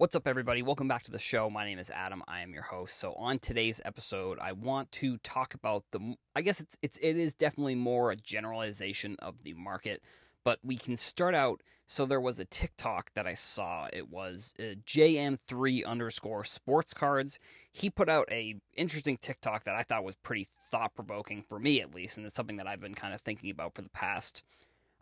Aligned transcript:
What's 0.00 0.16
up, 0.16 0.26
everybody? 0.26 0.62
Welcome 0.62 0.88
back 0.88 1.02
to 1.02 1.10
the 1.10 1.18
show. 1.18 1.50
My 1.50 1.66
name 1.66 1.78
is 1.78 1.90
Adam. 1.90 2.22
I 2.26 2.40
am 2.40 2.54
your 2.54 2.62
host. 2.62 2.96
So, 2.96 3.12
on 3.18 3.38
today's 3.38 3.82
episode, 3.84 4.38
I 4.40 4.52
want 4.52 4.90
to 4.92 5.18
talk 5.18 5.52
about 5.52 5.84
the. 5.92 6.14
I 6.34 6.40
guess 6.40 6.58
it's 6.58 6.74
it's 6.80 6.96
it 7.02 7.18
is 7.18 7.34
definitely 7.34 7.74
more 7.74 8.10
a 8.10 8.16
generalization 8.16 9.16
of 9.18 9.42
the 9.42 9.52
market, 9.52 10.00
but 10.42 10.58
we 10.62 10.78
can 10.78 10.96
start 10.96 11.34
out. 11.34 11.60
So, 11.86 12.06
there 12.06 12.18
was 12.18 12.40
a 12.40 12.46
TikTok 12.46 13.10
that 13.12 13.26
I 13.26 13.34
saw. 13.34 13.88
It 13.92 14.08
was 14.08 14.54
uh, 14.58 14.76
JM3 14.86 15.84
underscore 15.84 16.44
sports 16.44 16.94
cards. 16.94 17.38
He 17.70 17.90
put 17.90 18.08
out 18.08 18.26
a 18.32 18.54
interesting 18.74 19.18
TikTok 19.18 19.64
that 19.64 19.76
I 19.76 19.82
thought 19.82 20.02
was 20.02 20.16
pretty 20.16 20.48
thought 20.70 20.94
provoking 20.94 21.44
for 21.46 21.58
me, 21.58 21.82
at 21.82 21.94
least, 21.94 22.16
and 22.16 22.24
it's 22.24 22.34
something 22.34 22.56
that 22.56 22.66
I've 22.66 22.80
been 22.80 22.94
kind 22.94 23.12
of 23.12 23.20
thinking 23.20 23.50
about 23.50 23.74
for 23.74 23.82
the 23.82 23.90
past. 23.90 24.44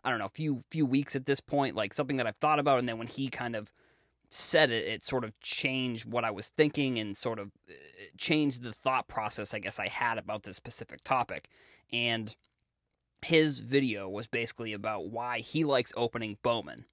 I 0.03 0.09
don't 0.09 0.19
know, 0.19 0.27
few 0.27 0.59
few 0.69 0.85
weeks 0.85 1.15
at 1.15 1.25
this 1.25 1.39
point, 1.39 1.77
like 1.77 1.93
something 1.93 2.17
that 2.17 2.27
I've 2.27 2.35
thought 2.35 2.59
about, 2.59 2.79
and 2.79 2.89
then 2.89 2.97
when 2.97 3.07
he 3.07 3.29
kind 3.29 3.55
of 3.55 3.71
said 4.29 4.71
it, 4.71 4.87
it 4.87 5.03
sort 5.03 5.23
of 5.23 5.37
changed 5.41 6.05
what 6.05 6.23
I 6.23 6.31
was 6.31 6.49
thinking 6.49 6.99
and 6.99 7.17
sort 7.17 7.39
of 7.39 7.47
uh, 7.67 7.73
changed 8.17 8.63
the 8.63 8.71
thought 8.71 9.07
process 9.07 9.53
I 9.53 9.59
guess 9.59 9.79
I 9.79 9.87
had 9.87 10.17
about 10.17 10.43
this 10.43 10.55
specific 10.55 11.03
topic. 11.03 11.49
And 11.91 12.35
his 13.25 13.59
video 13.59 14.07
was 14.07 14.27
basically 14.27 14.73
about 14.73 15.09
why 15.09 15.39
he 15.39 15.63
likes 15.63 15.91
opening 15.97 16.37
Bowman. 16.43 16.85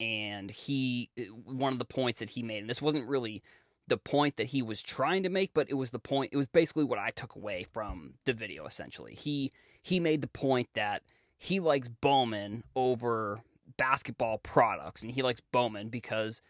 And 0.00 0.50
he, 0.50 1.10
uh, 1.18 1.24
one 1.44 1.74
of 1.74 1.78
the 1.78 1.84
points 1.84 2.20
that 2.20 2.30
he 2.30 2.42
made, 2.42 2.60
and 2.60 2.70
this 2.70 2.80
wasn't 2.80 3.08
really 3.08 3.42
the 3.86 3.98
point 3.98 4.36
that 4.36 4.46
he 4.46 4.62
was 4.62 4.82
trying 4.82 5.22
to 5.24 5.28
make, 5.28 5.52
but 5.52 5.68
it 5.68 5.74
was 5.74 5.90
the 5.90 5.98
point, 5.98 6.32
it 6.32 6.36
was 6.36 6.46
basically 6.46 6.84
what 6.84 6.98
I 6.98 7.10
took 7.10 7.34
away 7.34 7.64
from 7.64 8.14
the 8.24 8.32
video 8.32 8.64
essentially. 8.64 9.14
He, 9.14 9.52
he 9.82 10.00
made 10.00 10.22
the 10.22 10.28
point 10.28 10.68
that 10.74 11.02
he 11.36 11.60
likes 11.60 11.88
Bowman 11.88 12.64
over 12.74 13.42
basketball 13.76 14.38
products 14.38 15.02
and 15.02 15.12
he 15.12 15.22
likes 15.22 15.40
Bowman 15.40 15.88
because 15.88 16.40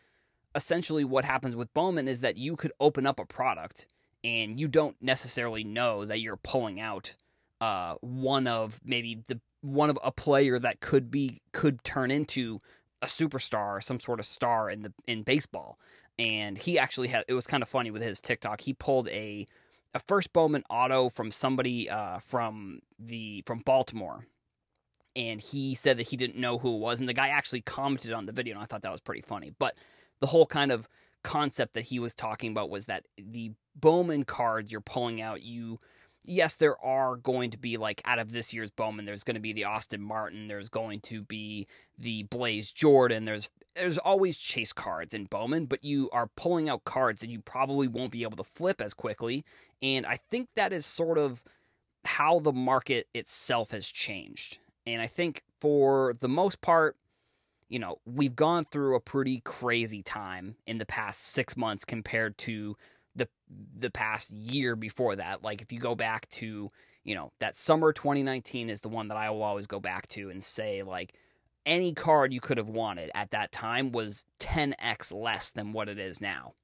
essentially 0.55 1.05
what 1.05 1.25
happens 1.25 1.57
with 1.57 1.73
Bowman 1.75 2.09
is 2.09 2.21
that 2.21 2.37
you 2.37 2.57
could 2.57 2.73
open 2.81 3.07
up 3.07 3.21
a 3.21 3.25
product 3.25 3.87
and 4.25 4.59
you 4.59 4.69
don't 4.69 4.97
necessarily 5.01 5.65
know 5.65 6.05
that 6.05 6.21
you're 6.21 6.37
pulling 6.37 6.81
out 6.81 7.15
uh, 7.61 7.95
one 8.01 8.47
of 8.47 8.81
maybe 8.85 9.23
the 9.27 9.41
one 9.63 9.91
of 9.91 9.99
a 10.03 10.11
player 10.11 10.59
that 10.59 10.81
could 10.81 11.11
be 11.11 11.41
could 11.53 11.83
turn 11.85 12.11
into 12.11 12.61
a 13.03 13.07
superstar 13.07 13.77
or 13.77 13.81
some 13.81 14.01
sort 14.01 14.19
of 14.21 14.27
star 14.27 14.71
in 14.71 14.83
the 14.83 14.93
in 15.07 15.23
baseball. 15.23 15.79
And 16.19 16.59
he 16.59 16.79
actually 16.79 17.09
had 17.09 17.25
it 17.29 17.35
was 17.35 17.47
kind 17.47 17.63
of 17.63 17.69
funny 17.69 17.91
with 17.91 18.03
his 18.03 18.21
TikTok. 18.21 18.61
He 18.61 18.73
pulled 18.73 19.09
a 19.09 19.47
a 19.95 20.01
first 20.01 20.33
Bowman 20.33 20.63
auto 20.71 21.09
from 21.09 21.31
somebody 21.31 21.89
uh, 21.89 22.19
from 22.19 22.81
the 22.99 23.43
from 23.47 23.61
Baltimore. 23.61 24.27
And 25.17 25.41
he 25.41 25.75
said 25.75 25.97
that 25.99 26.07
he 26.07 26.17
didn't 26.17 26.37
know 26.39 26.57
who 26.57 26.77
it 26.77 26.79
was, 26.79 27.01
and 27.01 27.09
the 27.09 27.15
guy 27.15 27.29
actually 27.29 27.63
commented 27.63 28.13
on 28.13 28.27
the 28.27 28.33
video, 28.33 28.55
and 28.55 28.63
I 28.63 28.67
thought 28.67 28.83
that 28.83 28.93
was 28.93 29.01
pretty 29.01 29.23
funny. 29.23 29.53
But 29.59 29.75
the 30.21 30.27
whole 30.27 30.47
kind 30.47 30.73
of 30.73 30.89
concept 31.23 31.75
that 31.75 31.83
he 31.83 31.99
was 31.99 32.15
talking 32.15 32.51
about 32.51 32.71
was 32.71 32.87
that 32.87 33.07
the 33.19 33.53
Bowman 33.77 34.25
cards 34.25 34.73
you're 34.73 34.81
pulling 34.81 35.21
out, 35.21 35.43
you 35.43 35.79
yes, 36.25 36.57
there 36.57 36.79
are 36.85 37.17
going 37.17 37.51
to 37.51 37.59
be 37.59 37.77
like 37.77 38.03
out 38.05 38.19
of 38.19 38.33
this 38.33 38.53
year's 38.53 38.71
Bowman, 38.71 39.05
there's 39.05 39.25
going 39.25 39.35
to 39.35 39.41
be 39.41 39.53
the 39.53 39.65
Austin 39.65 40.03
Martin, 40.03 40.49
there's 40.49 40.69
going 40.69 41.01
to 41.01 41.23
be 41.23 41.67
the 41.99 42.25
Blaze 42.25 42.71
Jordan, 42.73 43.25
there's 43.25 43.51
there's 43.77 43.99
always 43.99 44.37
chase 44.37 44.73
cards 44.73 45.15
in 45.15 45.27
Bowman, 45.27 45.67
but 45.67 45.85
you 45.85 46.11
are 46.13 46.29
pulling 46.37 46.69
out 46.69 46.85
cards 46.85 47.21
that 47.21 47.31
you 47.31 47.41
probably 47.41 47.87
won't 47.87 48.11
be 48.11 48.25
able 48.25 48.37
to 48.37 48.45
flip 48.45 48.81
as 48.81 48.95
quickly, 48.95 49.45
and 49.81 50.07
I 50.07 50.19
think 50.31 50.49
that 50.57 50.73
is 50.73 50.85
sort 50.85 51.19
of 51.19 51.45
how 52.05 52.41
the 52.41 52.53
market 52.53 53.07
itself 53.15 53.71
has 53.71 53.87
changed. 53.87 54.59
And 54.87 55.01
I 55.03 55.07
think 55.07 55.43
for 55.61 56.15
the 56.19 56.29
most 56.29 56.61
part, 56.61 56.97
you 57.71 57.79
know, 57.79 57.99
we've 58.05 58.35
gone 58.35 58.65
through 58.65 58.97
a 58.97 59.01
pretty 59.01 59.41
crazy 59.45 60.03
time 60.03 60.57
in 60.67 60.79
the 60.79 60.85
past 60.85 61.21
six 61.21 61.57
months 61.57 61.85
compared 61.85 62.37
to 62.39 62.77
the 63.15 63.29
the 63.79 63.91
past 63.91 64.33
year 64.33 64.75
before 64.77 65.17
that. 65.17 65.43
Like 65.43 65.63
if 65.63 65.73
you 65.73 65.79
go 65.79 65.95
back 65.95 66.29
to, 66.31 66.69
you 67.05 67.15
know, 67.15 67.31
that 67.39 67.57
summer 67.57 67.93
2019 67.93 68.69
is 68.69 68.81
the 68.81 68.89
one 68.89 69.09
that 69.09 69.17
I 69.17 69.31
will 69.31 69.45
always 69.45 69.69
go 69.69 69.79
back 69.79 70.09
to 70.09 70.31
and 70.31 70.43
say 70.43 70.83
like 70.83 71.15
any 71.65 71.95
card 71.95 72.33
you 72.33 72.41
could 72.41 72.59
have 72.59 72.69
wanted 72.69 73.13
at 73.15 73.31
that 73.31 73.53
time 73.53 73.93
was 73.93 74.25
10x 74.41 75.15
less 75.15 75.53
than 75.53 75.73
what 75.73 75.89
it 75.89 75.99
is 75.99 76.21
now. 76.21 76.55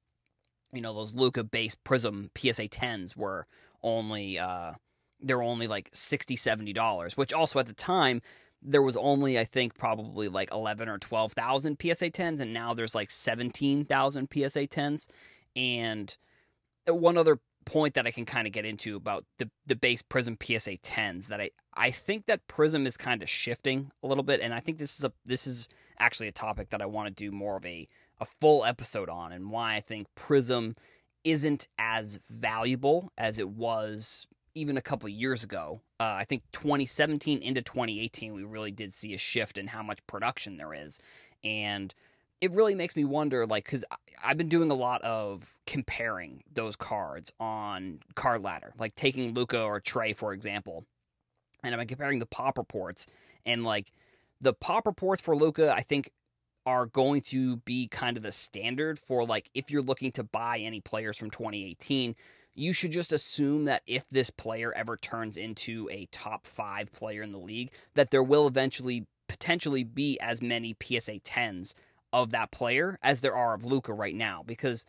You 0.73 0.81
know, 0.81 0.93
those 0.93 1.15
Luka 1.15 1.45
base 1.45 1.75
Prism 1.75 2.29
PSA 2.35 2.67
10s 2.67 3.15
were 3.15 3.47
only 3.81 4.37
uh 4.37 4.73
they're 5.21 5.41
only 5.41 5.67
like 5.67 5.89
60 5.93 6.35
70 6.35 6.73
dollars, 6.73 7.15
which 7.15 7.31
also 7.31 7.59
at 7.59 7.67
the 7.67 7.73
time 7.73 8.21
there 8.61 8.81
was 8.81 8.97
only 8.97 9.39
I 9.39 9.43
think 9.43 9.77
probably 9.77 10.27
like 10.27 10.51
11 10.51 10.89
or 10.89 10.97
12,000 10.97 11.77
PSA 11.81 12.09
10s 12.11 12.39
and 12.39 12.53
now 12.53 12.73
there's 12.73 12.95
like 12.95 13.11
17,000 13.11 14.27
PSA 14.31 14.67
10s 14.67 15.07
and 15.55 16.17
uh, 16.89 16.93
one 16.93 17.17
other 17.17 17.39
point 17.65 17.95
that 17.95 18.07
I 18.07 18.11
can 18.11 18.25
kind 18.25 18.47
of 18.47 18.53
get 18.53 18.65
into 18.65 18.95
about 18.95 19.25
the 19.39 19.49
the 19.65 19.75
base 19.75 20.01
Prism 20.01 20.37
PSA 20.41 20.77
10s 20.77 21.27
that 21.27 21.41
I 21.41 21.51
I 21.75 21.91
think 21.91 22.25
that 22.25 22.47
Prism 22.47 22.85
is 22.87 22.97
kind 22.97 23.21
of 23.21 23.29
shifting 23.29 23.91
a 24.03 24.07
little 24.07 24.23
bit 24.23 24.41
and 24.41 24.53
I 24.53 24.59
think 24.59 24.77
this 24.77 24.97
is 24.97 25.05
a 25.05 25.11
this 25.25 25.45
is 25.45 25.69
actually 25.99 26.27
a 26.27 26.33
topic 26.33 26.69
that 26.69 26.81
I 26.81 26.85
want 26.85 27.07
to 27.07 27.13
do 27.13 27.31
more 27.31 27.57
of 27.57 27.65
a 27.65 27.87
a 28.19 28.25
full 28.25 28.65
episode 28.65 29.09
on 29.09 29.31
and 29.31 29.51
why 29.51 29.75
I 29.75 29.79
think 29.81 30.07
Prism 30.15 30.75
isn't 31.23 31.67
as 31.77 32.19
valuable 32.29 33.11
as 33.17 33.37
it 33.37 33.49
was 33.49 34.27
even 34.57 34.77
a 34.77 34.81
couple 34.81 35.07
years 35.09 35.43
ago. 35.43 35.81
Uh, 35.99 36.15
I 36.17 36.25
think 36.25 36.43
2017 36.51 37.41
into 37.41 37.61
2018, 37.61 38.33
we 38.33 38.43
really 38.43 38.71
did 38.71 38.93
see 38.93 39.13
a 39.13 39.17
shift 39.17 39.57
in 39.57 39.67
how 39.67 39.83
much 39.83 40.05
production 40.07 40.57
there 40.57 40.73
is, 40.73 40.99
and 41.43 41.93
it 42.41 42.51
really 42.51 42.75
makes 42.75 42.95
me 42.95 43.03
wonder, 43.03 43.45
like, 43.47 43.65
because 43.65 43.83
I've 44.23 44.37
been 44.37 44.49
doing 44.49 44.69
a 44.69 44.75
lot 44.75 45.01
of 45.01 45.57
comparing 45.65 46.43
those 46.53 46.75
cards 46.75 47.31
on 47.39 47.99
Card 48.15 48.43
Ladder, 48.43 48.73
like 48.77 48.93
taking 48.95 49.33
Luka 49.33 49.61
or 49.61 49.81
Trae 49.81 50.15
for 50.15 50.33
example, 50.33 50.85
and 51.63 51.73
I've 51.73 51.79
been 51.79 51.87
comparing 51.87 52.19
the 52.19 52.25
pop 52.25 52.57
reports, 52.57 53.07
and 53.45 53.63
like 53.63 53.91
the 54.41 54.53
pop 54.53 54.85
reports 54.85 55.21
for 55.21 55.35
Luka. 55.35 55.73
I 55.73 55.81
think 55.81 56.11
are 56.67 56.85
going 56.85 57.21
to 57.21 57.55
be 57.57 57.87
kind 57.87 58.17
of 58.17 58.23
the 58.23 58.31
standard 58.31 58.99
for 58.99 59.25
like 59.25 59.49
if 59.53 59.71
you're 59.71 59.81
looking 59.81 60.11
to 60.11 60.21
buy 60.21 60.59
any 60.59 60.81
players 60.81 61.17
from 61.17 61.31
2018 61.31 62.13
you 62.57 62.73
should 62.73 62.91
just 62.91 63.13
assume 63.13 63.65
that 63.65 63.83
if 63.85 64.07
this 64.09 64.29
player 64.29 64.73
ever 64.73 64.97
turns 64.97 65.37
into 65.37 65.87
a 65.91 66.07
top 66.11 66.47
five 66.47 66.91
player 66.91 67.21
in 67.21 67.31
the 67.31 67.37
league, 67.37 67.71
that 67.93 68.09
there 68.09 68.23
will 68.23 68.47
eventually 68.47 69.05
potentially 69.27 69.83
be 69.83 70.19
as 70.19 70.41
many 70.41 70.75
PSA 70.81 71.19
10s 71.19 71.75
of 72.11 72.31
that 72.31 72.51
player 72.51 72.97
as 73.03 73.19
there 73.19 73.35
are 73.35 73.53
of 73.53 73.63
Luka 73.63 73.93
right 73.93 74.15
now. 74.15 74.43
Because 74.45 74.87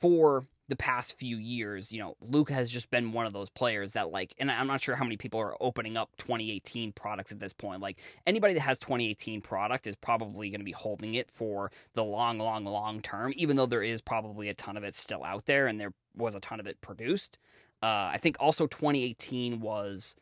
for 0.00 0.42
the 0.68 0.76
past 0.76 1.18
few 1.18 1.36
years, 1.36 1.92
you 1.92 2.00
know, 2.00 2.16
Luka 2.20 2.54
has 2.54 2.70
just 2.70 2.90
been 2.90 3.12
one 3.12 3.26
of 3.26 3.32
those 3.32 3.50
players 3.50 3.92
that 3.92 4.10
like, 4.10 4.34
and 4.38 4.50
I'm 4.50 4.66
not 4.66 4.80
sure 4.80 4.96
how 4.96 5.04
many 5.04 5.16
people 5.16 5.38
are 5.40 5.56
opening 5.60 5.96
up 5.96 6.10
2018 6.18 6.92
products 6.92 7.32
at 7.32 7.38
this 7.38 7.52
point. 7.52 7.82
Like 7.82 7.98
anybody 8.26 8.54
that 8.54 8.60
has 8.60 8.78
2018 8.78 9.42
product 9.42 9.86
is 9.86 9.96
probably 9.96 10.48
going 10.50 10.60
to 10.60 10.64
be 10.64 10.72
holding 10.72 11.14
it 11.14 11.30
for 11.30 11.70
the 11.94 12.04
long, 12.04 12.38
long, 12.38 12.64
long 12.64 13.00
term. 13.00 13.32
Even 13.36 13.56
though 13.56 13.66
there 13.66 13.82
is 13.82 14.00
probably 14.00 14.48
a 14.48 14.54
ton 14.54 14.76
of 14.76 14.84
it 14.84 14.96
still 14.96 15.22
out 15.22 15.44
there, 15.44 15.66
and 15.66 15.78
there 15.78 15.92
was 16.16 16.34
a 16.34 16.40
ton 16.40 16.60
of 16.60 16.66
it 16.66 16.80
produced. 16.80 17.38
Uh, 17.82 18.10
I 18.12 18.18
think 18.18 18.36
also 18.40 18.66
2018 18.66 19.60
was 19.60 20.16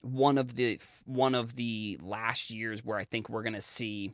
one 0.00 0.38
of 0.38 0.56
the 0.56 0.80
one 1.04 1.34
of 1.34 1.56
the 1.56 1.98
last 2.02 2.50
years 2.50 2.84
where 2.84 2.96
I 2.96 3.04
think 3.04 3.28
we're 3.28 3.42
going 3.42 3.52
to 3.52 3.60
see 3.60 4.12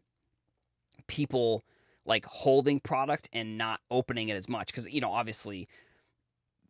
people 1.06 1.64
like 2.08 2.24
holding 2.24 2.80
product 2.80 3.28
and 3.32 3.58
not 3.58 3.80
opening 3.91 4.30
it 4.30 4.34
as 4.34 4.48
much 4.48 4.69
because 4.69 4.91
you 4.91 5.00
know 5.00 5.12
obviously 5.12 5.69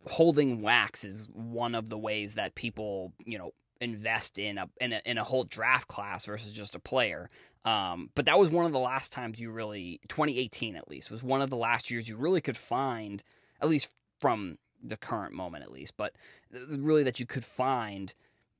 holding 0.06 0.60
wax 0.60 1.04
is 1.04 1.28
one 1.32 1.74
of 1.74 1.88
the 1.88 1.96
ways 1.96 2.34
that 2.34 2.54
people 2.54 3.12
you 3.24 3.38
know 3.38 3.52
invest 3.80 4.38
in 4.38 4.58
a 4.58 4.68
in 4.80 4.92
a, 4.92 5.00
in 5.06 5.16
a 5.16 5.24
whole 5.24 5.44
draft 5.44 5.88
class 5.88 6.26
versus 6.26 6.52
just 6.52 6.74
a 6.74 6.80
player. 6.80 7.30
Um, 7.64 8.10
but 8.14 8.26
that 8.26 8.38
was 8.38 8.50
one 8.50 8.66
of 8.66 8.72
the 8.72 8.78
last 8.78 9.12
times 9.12 9.40
you 9.40 9.50
really 9.50 10.00
2018 10.08 10.76
at 10.76 10.88
least 10.88 11.10
was 11.10 11.22
one 11.22 11.40
of 11.40 11.50
the 11.50 11.56
last 11.56 11.90
years 11.90 12.08
you 12.08 12.16
really 12.16 12.40
could 12.40 12.56
find 12.56 13.22
at 13.60 13.68
least 13.68 13.92
from 14.20 14.58
the 14.82 14.96
current 14.96 15.32
moment 15.32 15.64
at 15.64 15.72
least, 15.72 15.94
but 15.96 16.14
uh, 16.54 16.78
really 16.78 17.02
that 17.02 17.20
you 17.20 17.26
could 17.26 17.44
find 17.44 18.14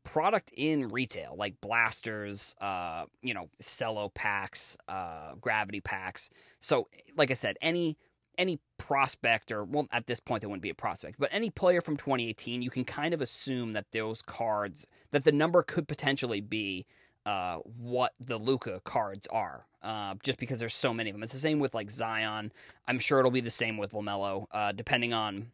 product 0.09 0.51
in 0.57 0.89
retail 0.89 1.35
like 1.37 1.61
blasters 1.61 2.57
uh 2.63 3.05
you 3.21 3.35
know 3.35 3.47
cello 3.61 4.09
packs 4.15 4.75
uh 4.89 5.35
gravity 5.39 5.83
packs 5.83 6.31
so 6.61 6.89
like 7.19 7.31
i 7.31 7.35
said 7.35 7.59
any 7.61 7.95
any 8.39 8.59
prospect 8.79 9.53
or 9.53 9.65
well 9.65 9.87
at 9.93 10.07
this 10.07 10.19
point 10.19 10.41
they 10.41 10.47
wouldn't 10.47 10.63
be 10.63 10.71
a 10.71 10.75
prospect 10.75 11.19
but 11.19 11.29
any 11.31 11.51
player 11.51 11.83
from 11.83 11.95
2018 11.95 12.63
you 12.63 12.71
can 12.71 12.87
kind 12.87 13.13
of 13.13 13.21
assume 13.21 13.73
that 13.73 13.85
those 13.93 14.23
cards 14.23 14.87
that 15.11 15.25
the 15.25 15.33
number 15.33 15.63
could 15.63 15.87
potentially 15.87 16.41
be 16.41 16.87
uh, 17.27 17.59
what 17.77 18.15
the 18.21 18.39
Luka 18.39 18.81
cards 18.85 19.27
are, 19.27 19.67
uh, 19.83 20.15
just 20.23 20.39
because 20.39 20.59
there's 20.59 20.73
so 20.73 20.95
many 20.95 21.11
of 21.11 21.15
them. 21.15 21.23
It's 21.23 21.35
the 21.35 21.39
same 21.39 21.59
with 21.59 21.75
like 21.75 21.91
Zion. 21.91 22.51
I'm 22.87 22.99
sure 22.99 23.19
it'll 23.19 23.31
be 23.31 23.43
the 23.43 23.51
same 23.51 23.77
with 23.77 23.93
Lamelo, 23.93 24.47
uh, 24.51 24.73
depending 24.73 25.13
on 25.13 25.49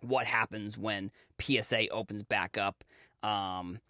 what 0.00 0.26
happens 0.26 0.78
when 0.78 1.10
PSA 1.38 1.88
opens 1.88 2.22
back 2.22 2.56
up. 2.56 2.84
Um, 3.24 3.80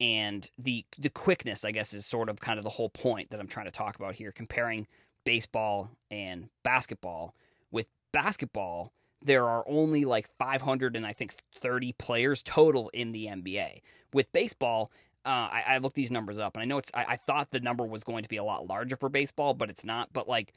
and 0.00 0.50
the 0.58 0.84
the 0.98 1.10
quickness, 1.10 1.64
I 1.64 1.70
guess, 1.70 1.92
is 1.92 2.06
sort 2.06 2.28
of 2.28 2.40
kind 2.40 2.58
of 2.58 2.64
the 2.64 2.70
whole 2.70 2.88
point 2.88 3.30
that 3.30 3.40
I'm 3.40 3.46
trying 3.46 3.66
to 3.66 3.72
talk 3.72 3.96
about 3.96 4.14
here, 4.14 4.32
comparing 4.32 4.86
baseball 5.24 5.90
and 6.10 6.48
basketball. 6.62 7.34
With 7.70 7.88
basketball, 8.12 8.92
there 9.22 9.46
are 9.46 9.64
only 9.68 10.04
like 10.04 10.28
500 10.38 10.96
and 10.96 11.06
I 11.06 11.12
think 11.12 11.34
30 11.60 11.92
players 11.94 12.42
total 12.42 12.88
in 12.90 13.12
the 13.12 13.26
NBA. 13.26 13.80
With 14.12 14.32
baseball, 14.32 14.90
uh, 15.24 15.28
I, 15.52 15.64
I 15.68 15.78
looked 15.78 15.96
these 15.96 16.10
numbers 16.10 16.38
up, 16.38 16.56
and 16.56 16.62
I 16.62 16.64
know 16.64 16.78
it's. 16.78 16.90
I, 16.94 17.04
I 17.10 17.16
thought 17.16 17.50
the 17.50 17.60
number 17.60 17.84
was 17.84 18.02
going 18.02 18.22
to 18.22 18.28
be 18.28 18.38
a 18.38 18.44
lot 18.44 18.66
larger 18.66 18.96
for 18.96 19.08
baseball, 19.08 19.54
but 19.54 19.70
it's 19.70 19.84
not. 19.84 20.12
But 20.12 20.28
like 20.28 20.54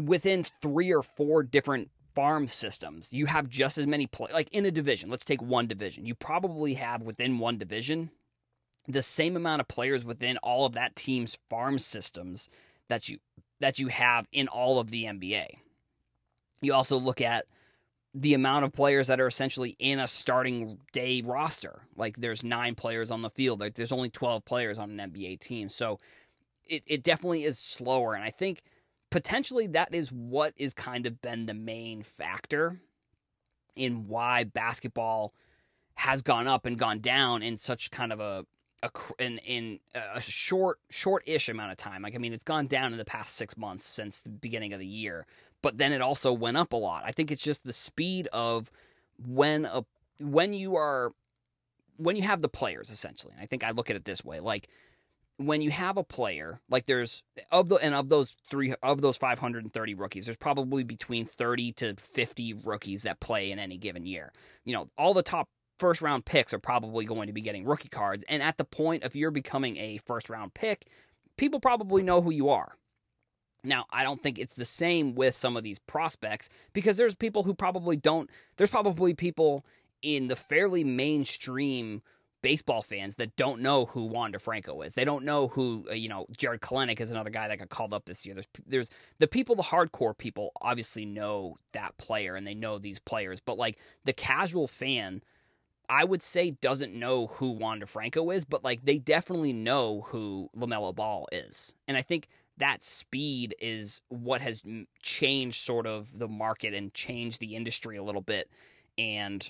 within 0.00 0.44
three 0.44 0.92
or 0.92 1.02
four 1.02 1.42
different 1.42 1.90
farm 2.14 2.48
systems, 2.48 3.12
you 3.12 3.26
have 3.26 3.48
just 3.48 3.78
as 3.78 3.86
many 3.86 4.06
play 4.06 4.32
like 4.32 4.48
in 4.52 4.66
a 4.66 4.70
division. 4.70 5.10
Let's 5.10 5.24
take 5.24 5.42
one 5.42 5.66
division. 5.66 6.06
You 6.06 6.14
probably 6.14 6.74
have 6.74 7.02
within 7.02 7.38
one 7.38 7.58
division 7.58 8.10
the 8.88 9.02
same 9.02 9.36
amount 9.36 9.60
of 9.60 9.68
players 9.68 10.04
within 10.04 10.36
all 10.38 10.66
of 10.66 10.72
that 10.72 10.96
team's 10.96 11.38
farm 11.48 11.78
systems 11.78 12.48
that 12.88 13.08
you 13.08 13.18
that 13.60 13.78
you 13.78 13.88
have 13.88 14.26
in 14.32 14.48
all 14.48 14.78
of 14.78 14.90
the 14.90 15.04
NBA. 15.04 15.46
You 16.60 16.74
also 16.74 16.96
look 16.96 17.20
at 17.20 17.46
the 18.14 18.34
amount 18.34 18.64
of 18.64 18.72
players 18.72 19.06
that 19.06 19.20
are 19.20 19.26
essentially 19.26 19.76
in 19.78 19.98
a 19.98 20.06
starting 20.06 20.78
day 20.92 21.22
roster. 21.24 21.82
Like 21.96 22.16
there's 22.16 22.44
nine 22.44 22.74
players 22.74 23.10
on 23.10 23.22
the 23.22 23.30
field. 23.30 23.60
Like 23.60 23.74
there's 23.74 23.92
only 23.92 24.10
12 24.10 24.44
players 24.44 24.78
on 24.78 24.98
an 24.98 25.10
NBA 25.12 25.40
team. 25.40 25.68
So 25.68 25.98
it, 26.68 26.82
it 26.86 27.02
definitely 27.02 27.44
is 27.44 27.58
slower. 27.58 28.14
And 28.14 28.22
I 28.22 28.30
think 28.30 28.62
potentially 29.12 29.66
that 29.68 29.94
is 29.94 30.10
what 30.10 30.54
is 30.56 30.72
kind 30.74 31.06
of 31.06 31.20
been 31.20 31.46
the 31.46 31.54
main 31.54 32.02
factor 32.02 32.80
in 33.76 34.08
why 34.08 34.42
basketball 34.42 35.34
has 35.94 36.22
gone 36.22 36.48
up 36.48 36.64
and 36.64 36.78
gone 36.78 36.98
down 36.98 37.42
in 37.42 37.56
such 37.58 37.90
kind 37.90 38.10
of 38.12 38.20
a, 38.20 38.46
a 38.82 38.90
in 39.18 39.38
in 39.38 39.78
a 39.94 40.20
short 40.20 40.80
short-ish 40.90 41.50
amount 41.50 41.70
of 41.70 41.76
time. 41.76 42.02
Like 42.02 42.14
I 42.14 42.18
mean, 42.18 42.32
it's 42.32 42.42
gone 42.42 42.66
down 42.66 42.92
in 42.92 42.98
the 42.98 43.04
past 43.04 43.36
six 43.36 43.56
months 43.56 43.84
since 43.84 44.22
the 44.22 44.30
beginning 44.30 44.72
of 44.72 44.80
the 44.80 44.86
year, 44.86 45.26
but 45.60 45.76
then 45.76 45.92
it 45.92 46.00
also 46.00 46.32
went 46.32 46.56
up 46.56 46.72
a 46.72 46.76
lot. 46.76 47.04
I 47.06 47.12
think 47.12 47.30
it's 47.30 47.44
just 47.44 47.64
the 47.64 47.72
speed 47.72 48.28
of 48.32 48.70
when 49.28 49.66
a 49.66 49.84
when 50.18 50.54
you 50.54 50.76
are 50.76 51.12
when 51.98 52.16
you 52.16 52.22
have 52.22 52.40
the 52.40 52.48
players 52.48 52.88
essentially. 52.88 53.34
And 53.34 53.42
I 53.42 53.46
think 53.46 53.62
I 53.62 53.72
look 53.72 53.90
at 53.90 53.96
it 53.96 54.06
this 54.06 54.24
way, 54.24 54.40
like 54.40 54.68
when 55.38 55.62
you 55.62 55.70
have 55.70 55.96
a 55.96 56.04
player 56.04 56.60
like 56.68 56.86
there's 56.86 57.24
of 57.50 57.68
the 57.68 57.76
and 57.76 57.94
of 57.94 58.08
those 58.08 58.36
three 58.50 58.74
of 58.82 59.00
those 59.00 59.16
530 59.16 59.94
rookies 59.94 60.26
there's 60.26 60.36
probably 60.36 60.84
between 60.84 61.26
30 61.26 61.72
to 61.72 61.94
50 61.96 62.54
rookies 62.64 63.02
that 63.02 63.20
play 63.20 63.50
in 63.50 63.58
any 63.58 63.76
given 63.78 64.06
year. 64.06 64.32
You 64.64 64.74
know 64.74 64.86
all 64.96 65.14
the 65.14 65.22
top 65.22 65.48
first 65.78 66.02
round 66.02 66.24
picks 66.24 66.54
are 66.54 66.58
probably 66.58 67.04
going 67.04 67.26
to 67.26 67.32
be 67.32 67.40
getting 67.40 67.64
rookie 67.64 67.88
cards 67.88 68.24
and 68.28 68.42
at 68.42 68.56
the 68.56 68.64
point 68.64 69.02
of 69.02 69.16
you're 69.16 69.30
becoming 69.30 69.76
a 69.78 69.98
first 69.98 70.30
round 70.30 70.54
pick 70.54 70.86
people 71.36 71.60
probably 71.60 72.02
know 72.02 72.20
who 72.20 72.30
you 72.30 72.50
are. 72.50 72.76
Now, 73.64 73.86
I 73.90 74.02
don't 74.02 74.22
think 74.22 74.38
it's 74.38 74.54
the 74.54 74.64
same 74.64 75.14
with 75.14 75.34
some 75.34 75.56
of 75.56 75.62
these 75.62 75.78
prospects 75.78 76.48
because 76.72 76.96
there's 76.96 77.14
people 77.14 77.44
who 77.44 77.54
probably 77.54 77.96
don't, 77.96 78.28
there's 78.56 78.70
probably 78.70 79.14
people 79.14 79.64
in 80.02 80.26
the 80.26 80.36
fairly 80.36 80.82
mainstream 80.82 82.02
baseball 82.42 82.82
fans 82.82 83.14
that 83.16 83.36
don't 83.36 83.60
know 83.60 83.86
who 83.86 84.04
Wander 84.04 84.38
Franco 84.38 84.82
is. 84.82 84.94
They 84.94 85.04
don't 85.04 85.24
know 85.24 85.48
who, 85.48 85.86
uh, 85.90 85.94
you 85.94 86.08
know, 86.08 86.26
Jarred 86.36 86.60
Kelenic 86.60 87.00
is 87.00 87.10
another 87.10 87.30
guy 87.30 87.48
that 87.48 87.58
got 87.58 87.68
called 87.70 87.94
up 87.94 88.04
this 88.04 88.26
year. 88.26 88.34
There's, 88.34 88.48
there's 88.66 88.90
the 89.18 89.28
people, 89.28 89.54
the 89.54 89.62
hardcore 89.62 90.16
people 90.16 90.52
obviously 90.60 91.04
know 91.04 91.56
that 91.72 91.96
player 91.96 92.34
and 92.34 92.46
they 92.46 92.54
know 92.54 92.78
these 92.78 92.98
players, 92.98 93.40
but 93.40 93.56
like 93.56 93.78
the 94.04 94.12
casual 94.12 94.66
fan, 94.66 95.22
I 95.88 96.04
would 96.04 96.22
say 96.22 96.50
doesn't 96.50 96.94
know 96.94 97.28
who 97.28 97.50
Wander 97.50 97.86
Franco 97.86 98.30
is, 98.30 98.44
but 98.44 98.64
like 98.64 98.84
they 98.84 98.98
definitely 98.98 99.52
know 99.52 100.02
who 100.08 100.48
LaMelo 100.56 100.94
Ball 100.94 101.28
is. 101.32 101.74
And 101.86 101.96
I 101.96 102.02
think 102.02 102.28
that 102.58 102.82
speed 102.82 103.54
is 103.60 104.02
what 104.08 104.40
has 104.40 104.62
changed 105.02 105.62
sort 105.62 105.86
of 105.86 106.18
the 106.18 106.28
market 106.28 106.74
and 106.74 106.92
changed 106.94 107.40
the 107.40 107.56
industry 107.56 107.96
a 107.96 108.02
little 108.02 108.20
bit. 108.20 108.50
And 108.98 109.48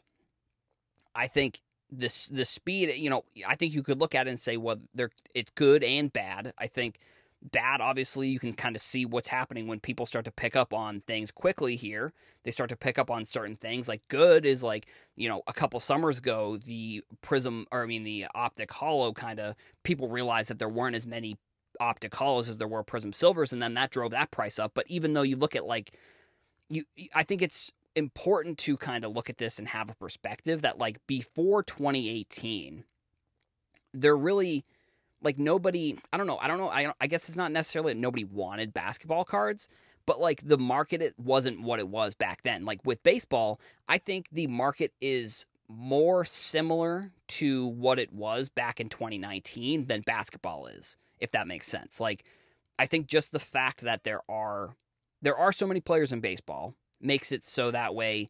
I 1.15 1.27
think 1.27 1.61
this 1.93 2.29
the 2.29 2.45
speed, 2.45 2.95
you 2.97 3.11
know, 3.11 3.25
I 3.47 3.57
think 3.57 3.75
you 3.75 3.83
could 3.83 4.01
look 4.01 4.15
at 4.15 4.27
it 4.27 4.31
and 4.31 4.41
say, 4.41 4.57
well, 4.57 4.77
they're 4.95 5.11
it's 5.35 5.51
good 5.53 5.85
and 5.85 6.13
bad. 6.13 6.53
I 6.59 6.67
think 6.67 6.99
bad 7.51 7.81
obviously 7.81 8.29
you 8.29 8.39
can 8.39 8.53
kind 8.53 8.77
of 8.77 8.81
see 8.81 9.05
what's 9.05 9.27
happening 9.27 9.67
when 9.67 9.81
people 9.81 10.07
start 10.07 10.25
to 10.25 10.31
pick 10.31 10.55
up 10.55 10.73
on 10.73 11.01
things 11.09 11.33
quickly 11.33 11.75
here 11.75 12.13
they 12.45 12.53
start 12.53 12.71
to 12.71 12.77
pick 12.77 13.01
up 13.01 13.11
on 13.11 13.25
certain 13.25 13.57
things 13.57 13.89
like 13.89 14.01
good 14.07 14.47
is 14.47 14.63
like 14.63 14.87
you 15.17 15.29
know 15.29 15.43
a 15.49 15.53
couple 15.53 15.81
summers 15.81 16.21
ago 16.21 16.57
the 16.59 17.03
prism 17.21 17.67
or 17.73 17.83
i 17.83 17.87
mean 17.87 18.05
the 18.05 18.25
optic 18.37 18.71
holo 18.71 19.13
kind 19.13 19.41
of 19.41 19.57
people 19.83 20.07
realized 20.07 20.51
that 20.51 20.61
there 20.61 20.69
weren't 20.69 20.95
as 20.95 21.05
many 21.05 21.37
optic 21.81 22.13
holos 22.13 22.49
as 22.49 22.59
there 22.59 22.69
were 22.69 22.83
prism 22.83 23.13
silvers, 23.13 23.53
and 23.53 23.63
then 23.63 23.75
that 23.75 23.91
drove 23.91 24.13
that 24.13 24.31
price 24.31 24.59
up. 24.59 24.73
But 24.75 24.87
even 24.89 25.13
though 25.13 25.23
you 25.23 25.37
look 25.37 25.57
at 25.57 25.67
like 25.67 25.93
you, 26.69 26.85
I 27.15 27.23
think 27.23 27.43
it's 27.43 27.73
important 27.97 28.59
to 28.59 28.77
kind 28.77 29.05
of 29.05 29.13
look 29.13 29.31
at 29.31 29.39
this 29.39 29.59
and 29.59 29.69
have 29.69 29.91
a 29.91 29.95
perspective 29.95 30.63
that 30.63 30.79
like 30.79 30.99
before 31.07 31.63
2018, 31.63 32.85
there 33.95 34.17
really 34.17 34.65
like 35.23 35.39
nobody. 35.39 35.99
I 36.13 36.17
don't 36.17 36.27
know. 36.27 36.39
I 36.39 36.49
don't 36.49 36.59
know. 36.59 36.69
I 36.69 36.93
I 37.01 37.07
guess 37.07 37.29
it's 37.29 37.37
not 37.37 37.53
necessarily 37.53 37.95
that 37.95 38.01
nobody 38.01 38.25
wanted 38.25 38.73
basketball 38.73 39.25
cards. 39.25 39.69
But 40.05 40.21
like 40.21 40.47
the 40.47 40.59
market, 40.59 41.01
it 41.01 41.15
wasn't 41.17 41.63
what 41.63 41.79
it 41.79 41.87
was 41.87 42.15
back 42.15 42.43
then. 42.43 42.65
Like 42.65 42.85
with 42.85 43.03
baseball, 43.05 43.61
I 43.89 43.99
think 43.99 44.27
the 44.33 44.49
market 44.49 44.93
is 45.01 45.47
more 45.69 46.25
similar 46.25 47.13
to 47.29 47.69
what 47.69 48.01
it 48.01 48.13
was 48.13 48.49
back 48.49 48.81
in 48.81 48.89
2019 48.89 49.87
than 49.87 50.01
basketball 50.03 50.67
is 50.67 50.99
if 51.23 51.31
that 51.31 51.47
makes 51.47 51.67
sense. 51.67 52.01
Like 52.01 52.25
I 52.79 52.87
think 52.87 53.07
just 53.07 53.33
the 53.33 53.39
fact 53.39 53.83
that 53.83 54.05
there 54.05 54.21
are 54.29 54.75
there 55.23 55.37
are 55.37 55.53
so 55.53 55.67
many 55.67 55.81
players 55.81 56.13
in 56.13 56.21
baseball 56.21 56.75
makes 57.03 57.33
it 57.33 57.45
so 57.45 57.71
that 57.71 57.95
way 57.95 58.29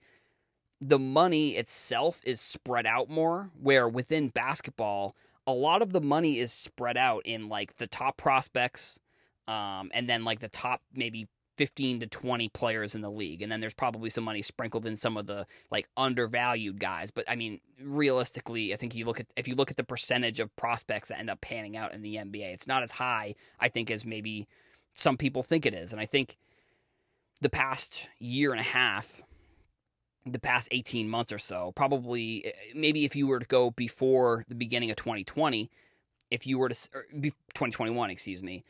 the 0.80 0.98
money 0.98 1.50
itself 1.50 2.20
is 2.24 2.40
spread 2.40 2.86
out 2.86 3.08
more 3.08 3.50
where 3.60 3.88
within 3.88 4.28
basketball 4.28 5.14
a 5.46 5.52
lot 5.52 5.82
of 5.82 5.92
the 5.92 6.00
money 6.00 6.38
is 6.38 6.52
spread 6.52 6.96
out 6.96 7.22
in 7.24 7.48
like 7.48 7.76
the 7.76 7.86
top 7.86 8.16
prospects 8.16 9.00
um, 9.48 9.90
and 9.92 10.08
then 10.08 10.24
like 10.24 10.40
the 10.40 10.48
top 10.48 10.80
maybe 10.94 11.28
15 11.58 12.00
to 12.00 12.06
20 12.06 12.48
players 12.48 12.94
in 12.94 13.02
the 13.02 13.10
league. 13.10 13.42
And 13.42 13.52
then 13.52 13.60
there's 13.60 13.74
probably 13.74 14.08
some 14.08 14.24
money 14.24 14.42
sprinkled 14.42 14.86
in 14.86 14.96
some 14.96 15.16
of 15.16 15.26
the 15.26 15.46
like 15.70 15.86
undervalued 15.96 16.80
guys. 16.80 17.10
But 17.10 17.24
i 17.28 17.36
mean 17.36 17.60
realistically 17.80 18.72
i 18.72 18.76
think 18.76 18.94
you 18.94 19.04
look 19.04 19.20
at 19.20 19.26
if 19.36 19.48
you 19.48 19.54
look 19.54 19.70
at 19.70 19.76
the 19.76 19.84
percentage 19.84 20.40
of 20.40 20.54
prospects 20.56 21.08
that 21.08 21.18
end 21.18 21.28
up 21.28 21.40
panning 21.40 21.76
out 21.76 21.92
in 21.92 22.02
the 22.02 22.14
nba 22.14 22.54
it's 22.54 22.68
not 22.68 22.84
as 22.84 22.92
high 22.92 23.34
i 23.58 23.68
think 23.68 23.90
as 23.90 24.04
maybe 24.04 24.46
some 24.92 25.16
people 25.16 25.42
think 25.42 25.66
it 25.66 25.74
is. 25.74 25.92
And 25.92 26.00
i 26.00 26.06
think 26.06 26.36
the 27.40 27.50
past 27.50 28.08
year 28.18 28.52
and 28.52 28.60
a 28.60 28.64
half 28.64 29.22
the 30.24 30.38
past 30.38 30.68
18 30.70 31.08
months 31.08 31.32
or 31.32 31.38
so 31.38 31.72
probably 31.74 32.46
eh, 32.46 32.50
maybe 32.74 33.04
if 33.04 33.16
you 33.16 33.26
were 33.26 33.40
to 33.40 33.46
go 33.46 33.70
before 33.72 34.44
the 34.48 34.54
beginning 34.54 34.90
of 34.90 34.96
2020 34.96 35.70
if 36.30 36.46
you 36.46 36.58
were 36.58 36.68
to 36.68 36.74
2021 36.74 38.10
excuse 38.10 38.42
me 38.42 38.64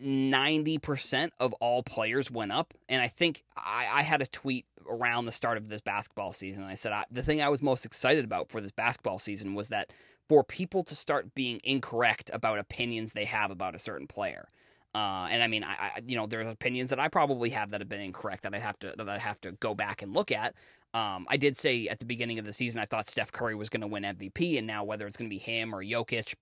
90% 0.00 1.30
of 1.40 1.52
all 1.54 1.82
players 1.82 2.30
went 2.30 2.52
up. 2.52 2.74
And 2.88 3.02
I 3.02 3.08
think 3.08 3.44
I, 3.56 3.86
I, 3.90 4.02
had 4.02 4.22
a 4.22 4.26
tweet 4.26 4.66
around 4.88 5.26
the 5.26 5.32
start 5.32 5.56
of 5.56 5.68
this 5.68 5.80
basketball 5.80 6.32
season. 6.32 6.62
And 6.62 6.70
I 6.70 6.74
said, 6.74 6.92
I, 6.92 7.04
the 7.10 7.22
thing 7.22 7.42
I 7.42 7.48
was 7.48 7.62
most 7.62 7.84
excited 7.84 8.24
about 8.24 8.50
for 8.50 8.60
this 8.60 8.70
basketball 8.70 9.18
season 9.18 9.54
was 9.54 9.70
that 9.70 9.92
for 10.28 10.44
people 10.44 10.82
to 10.84 10.94
start 10.94 11.34
being 11.34 11.60
incorrect 11.64 12.30
about 12.32 12.58
opinions 12.58 13.12
they 13.12 13.24
have 13.24 13.50
about 13.50 13.74
a 13.74 13.78
certain 13.78 14.06
player. 14.06 14.46
Uh, 14.94 15.28
and 15.30 15.42
I 15.42 15.46
mean, 15.46 15.64
I, 15.64 15.72
I, 15.72 16.02
you 16.06 16.16
know, 16.16 16.26
there's 16.26 16.50
opinions 16.50 16.90
that 16.90 16.98
I 16.98 17.08
probably 17.08 17.50
have 17.50 17.70
that 17.70 17.80
have 17.80 17.88
been 17.88 18.00
incorrect 18.00 18.42
that 18.44 18.54
I 18.54 18.58
have 18.58 18.78
to 18.80 18.94
that 18.96 19.08
I 19.08 19.18
have 19.18 19.40
to 19.42 19.52
go 19.52 19.74
back 19.74 20.02
and 20.02 20.14
look 20.14 20.32
at. 20.32 20.54
Um, 20.94 21.26
I 21.28 21.36
did 21.36 21.56
say 21.56 21.88
at 21.88 21.98
the 21.98 22.06
beginning 22.06 22.38
of 22.38 22.46
the 22.46 22.52
season 22.52 22.80
I 22.80 22.86
thought 22.86 23.08
Steph 23.08 23.30
Curry 23.30 23.54
was 23.54 23.68
going 23.68 23.82
to 23.82 23.86
win 23.86 24.04
MVP, 24.04 24.56
and 24.56 24.66
now 24.66 24.84
whether 24.84 25.06
it's 25.06 25.16
going 25.16 25.28
to 25.28 25.34
be 25.34 25.38
him 25.38 25.74
or 25.74 25.84
Jokic, 25.84 26.34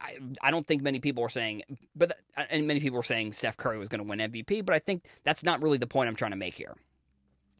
I, 0.00 0.16
I 0.42 0.50
don't 0.50 0.66
think 0.66 0.82
many 0.82 0.98
people 0.98 1.22
are 1.22 1.28
saying, 1.28 1.62
but 1.94 2.18
and 2.50 2.66
many 2.66 2.80
people 2.80 2.98
are 2.98 3.04
saying 3.04 3.32
Steph 3.32 3.56
Curry 3.56 3.78
was 3.78 3.88
going 3.88 3.98
to 3.98 4.08
win 4.08 4.18
MVP, 4.18 4.64
but 4.64 4.74
I 4.74 4.78
think 4.78 5.04
that's 5.22 5.44
not 5.44 5.62
really 5.62 5.78
the 5.78 5.86
point 5.86 6.08
I'm 6.08 6.16
trying 6.16 6.32
to 6.32 6.36
make 6.36 6.54
here. 6.54 6.74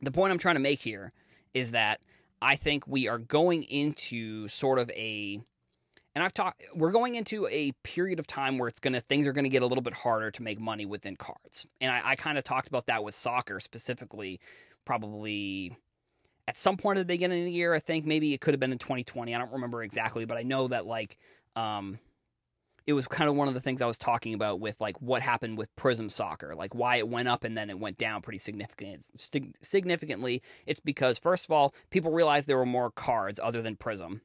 The 0.03 0.11
point 0.11 0.33
I'm 0.33 0.39
trying 0.39 0.57
to 0.57 0.61
make 0.61 0.81
here 0.81 1.13
is 1.53 1.71
that 1.73 2.01
I 2.43 2.57
think 2.57 2.87
we 2.87 3.09
are 3.09 3.19
going 3.19 3.63
into 3.65 4.49
sort 4.49 4.79
of 4.79 4.91
a 4.91 5.41
and 6.15 6.23
I've 6.23 6.33
talked 6.33 6.63
we're 6.75 6.93
going 6.93 7.15
into 7.17 7.47
a 7.49 7.73
period 7.83 8.19
of 8.19 8.27
time 8.27 8.59
where 8.59 8.69
it's 8.69 8.81
gonna 8.81 9.01
things 9.01 9.27
are 9.27 9.33
gonna 9.33 9.49
get 9.49 9.63
a 9.63 9.67
little 9.67 9.83
bit 9.83 9.95
harder 9.95 10.31
to 10.33 10.43
make 10.43 10.61
money 10.61 10.87
within 10.87 11.17
cards. 11.17 11.67
And 11.81 11.91
I, 11.91 12.01
I 12.05 12.17
kind 12.17 12.39
of 12.39 12.45
talked 12.45 12.69
about 12.69 12.87
that 12.87 13.03
with 13.03 13.15
soccer 13.15 13.61
specifically, 13.61 14.41
probably 14.85 15.77
at 16.47 16.59
some 16.59 16.77
point 16.77 16.99
at 16.99 17.03
the 17.03 17.13
beginning 17.13 17.41
of 17.41 17.47
the 17.47 17.53
year. 17.53 17.75
I 17.75 17.79
think 17.79 18.05
maybe 18.05 18.35
it 18.35 18.41
could 18.41 18.55
have 18.55 18.61
been 18.61 18.73
in 18.73 18.79
2020. 18.79 19.35
I 19.35 19.39
don't 19.39 19.53
remember 19.53 19.83
exactly, 19.83 20.25
but 20.25 20.37
I 20.37 20.43
know 20.43 20.69
that 20.69 20.87
like 20.87 21.19
um, 21.57 21.99
it 22.87 22.93
was 22.93 23.09
kind 23.09 23.31
of 23.31 23.37
one 23.37 23.49
of 23.49 23.55
the 23.55 23.61
things 23.61 23.81
I 23.81 23.87
was 23.87 23.99
talking 23.99 24.35
about 24.35 24.61
with 24.61 24.81
like 24.81 25.01
what 25.01 25.23
happened 25.23 25.57
with 25.57 25.75
Prism 25.77 26.09
Soccer, 26.09 26.55
like 26.55 26.75
why 26.75 26.97
it 26.97 27.09
went 27.09 27.29
up 27.29 27.45
and 27.45 27.57
then 27.57 27.71
it 27.71 27.79
went 27.79 27.99
down 27.99 28.21
pretty 28.21 28.39
significant, 28.39 29.07
significantly. 29.63 30.43
It's 30.67 30.81
because 30.81 31.19
first 31.19 31.47
of 31.47 31.51
all, 31.53 31.75
people 31.91 32.13
realized 32.13 32.47
there 32.47 32.59
were 32.59 32.67
more 32.67 32.91
cards 32.91 33.41
other 33.43 33.63
than 33.63 33.77
Prism, 33.77 34.21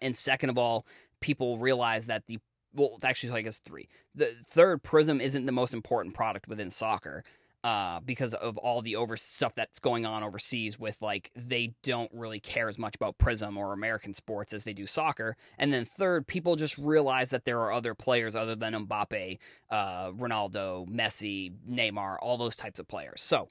and 0.00 0.16
second 0.16 0.50
of 0.50 0.58
all, 0.58 0.86
people 1.20 1.58
realize 1.58 2.06
that 2.06 2.26
the 2.26 2.38
well, 2.72 2.98
actually, 3.02 3.32
I 3.32 3.42
guess 3.42 3.58
three. 3.58 3.88
The 4.14 4.32
third 4.46 4.82
Prism 4.82 5.20
isn't 5.20 5.44
the 5.44 5.52
most 5.52 5.74
important 5.74 6.14
product 6.14 6.46
within 6.46 6.70
soccer. 6.70 7.24
uh, 7.62 8.00
because 8.00 8.32
of 8.34 8.56
all 8.58 8.80
the 8.80 8.96
over 8.96 9.16
stuff 9.16 9.54
that's 9.54 9.78
going 9.78 10.06
on 10.06 10.22
overseas 10.22 10.78
with 10.78 11.00
like 11.02 11.30
they 11.36 11.74
don't 11.82 12.10
really 12.14 12.40
care 12.40 12.68
as 12.68 12.78
much 12.78 12.96
about 12.96 13.18
Prism 13.18 13.58
or 13.58 13.72
American 13.72 14.14
sports 14.14 14.54
as 14.54 14.64
they 14.64 14.72
do 14.72 14.86
soccer. 14.86 15.36
And 15.58 15.72
then 15.72 15.84
third, 15.84 16.26
people 16.26 16.56
just 16.56 16.78
realize 16.78 17.30
that 17.30 17.44
there 17.44 17.60
are 17.60 17.72
other 17.72 17.94
players 17.94 18.34
other 18.34 18.56
than 18.56 18.72
Mbappe, 18.86 19.38
uh, 19.70 20.10
Ronaldo, 20.12 20.88
Messi, 20.88 21.52
Neymar, 21.68 22.16
all 22.22 22.38
those 22.38 22.56
types 22.56 22.80
of 22.80 22.88
players. 22.88 23.20
So 23.20 23.48